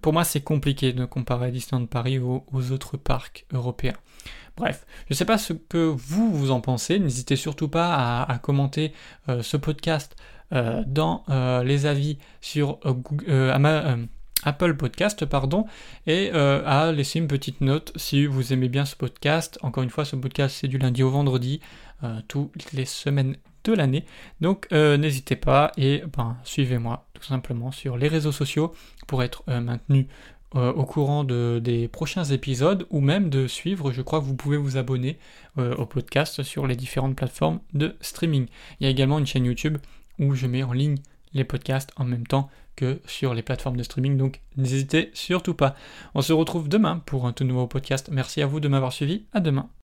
pour 0.00 0.14
moi, 0.14 0.24
c'est 0.24 0.40
compliqué 0.40 0.94
de 0.94 1.04
comparer 1.04 1.50
Disneyland 1.50 1.84
Paris 1.84 2.18
aux, 2.18 2.72
autres 2.72 2.96
parcs 2.96 3.44
européens. 3.52 3.96
Bref, 4.56 4.86
je 5.06 5.12
ne 5.12 5.16
sais 5.16 5.26
pas 5.26 5.36
ce 5.36 5.52
que 5.52 5.76
vous, 5.76 6.32
vous 6.32 6.50
en 6.50 6.62
pensez. 6.62 6.98
N'hésitez 6.98 7.36
surtout 7.36 7.68
pas 7.68 7.94
à, 7.94 8.32
à 8.32 8.38
commenter 8.38 8.94
ce 9.28 9.58
podcast 9.58 10.16
dans 10.50 11.24
les 11.62 11.84
avis 11.84 12.16
sur 12.40 12.78
Google, 12.86 14.08
Apple 14.44 14.74
Podcast, 14.74 15.24
pardon, 15.24 15.66
et 16.06 16.30
euh, 16.34 16.62
à 16.66 16.92
laisser 16.92 17.18
une 17.18 17.28
petite 17.28 17.60
note 17.60 17.92
si 17.96 18.26
vous 18.26 18.52
aimez 18.52 18.68
bien 18.68 18.84
ce 18.84 18.96
podcast. 18.96 19.58
Encore 19.62 19.82
une 19.82 19.90
fois, 19.90 20.04
ce 20.04 20.16
podcast 20.16 20.58
c'est 20.60 20.68
du 20.68 20.78
lundi 20.78 21.02
au 21.02 21.10
vendredi, 21.10 21.60
euh, 22.04 22.20
toutes 22.28 22.72
les 22.72 22.84
semaines 22.84 23.36
de 23.64 23.72
l'année. 23.72 24.04
Donc 24.40 24.66
euh, 24.72 24.96
n'hésitez 24.96 25.36
pas 25.36 25.72
et 25.76 26.02
ben, 26.16 26.36
suivez-moi 26.44 27.06
tout 27.14 27.22
simplement 27.22 27.70
sur 27.70 27.96
les 27.96 28.08
réseaux 28.08 28.32
sociaux 28.32 28.74
pour 29.06 29.22
être 29.22 29.44
maintenu 29.46 30.08
au 30.54 30.84
courant 30.84 31.24
de, 31.24 31.62
des 31.64 31.88
prochains 31.88 32.24
épisodes 32.24 32.86
ou 32.90 33.00
même 33.00 33.30
de 33.30 33.46
suivre, 33.46 33.90
je 33.90 34.02
crois 34.02 34.20
que 34.20 34.26
vous 34.26 34.36
pouvez 34.36 34.58
vous 34.58 34.76
abonner 34.76 35.18
au 35.56 35.86
podcast 35.86 36.42
sur 36.42 36.66
les 36.66 36.76
différentes 36.76 37.16
plateformes 37.16 37.60
de 37.72 37.96
streaming. 38.02 38.48
Il 38.78 38.84
y 38.84 38.86
a 38.86 38.90
également 38.90 39.18
une 39.18 39.24
chaîne 39.24 39.46
YouTube 39.46 39.78
où 40.18 40.34
je 40.34 40.46
mets 40.46 40.62
en 40.62 40.74
ligne 40.74 40.98
les 41.32 41.44
podcasts 41.44 41.90
en 41.96 42.04
même 42.04 42.26
temps 42.26 42.50
que 42.76 43.00
sur 43.06 43.34
les 43.34 43.42
plateformes 43.42 43.76
de 43.76 43.82
streaming, 43.82 44.16
donc 44.16 44.40
n'hésitez 44.56 45.10
surtout 45.14 45.54
pas. 45.54 45.74
On 46.14 46.22
se 46.22 46.32
retrouve 46.32 46.68
demain 46.68 47.02
pour 47.04 47.26
un 47.26 47.32
tout 47.32 47.44
nouveau 47.44 47.66
podcast. 47.66 48.08
Merci 48.10 48.42
à 48.42 48.46
vous 48.46 48.60
de 48.60 48.68
m'avoir 48.68 48.92
suivi, 48.92 49.26
à 49.32 49.40
demain. 49.40 49.68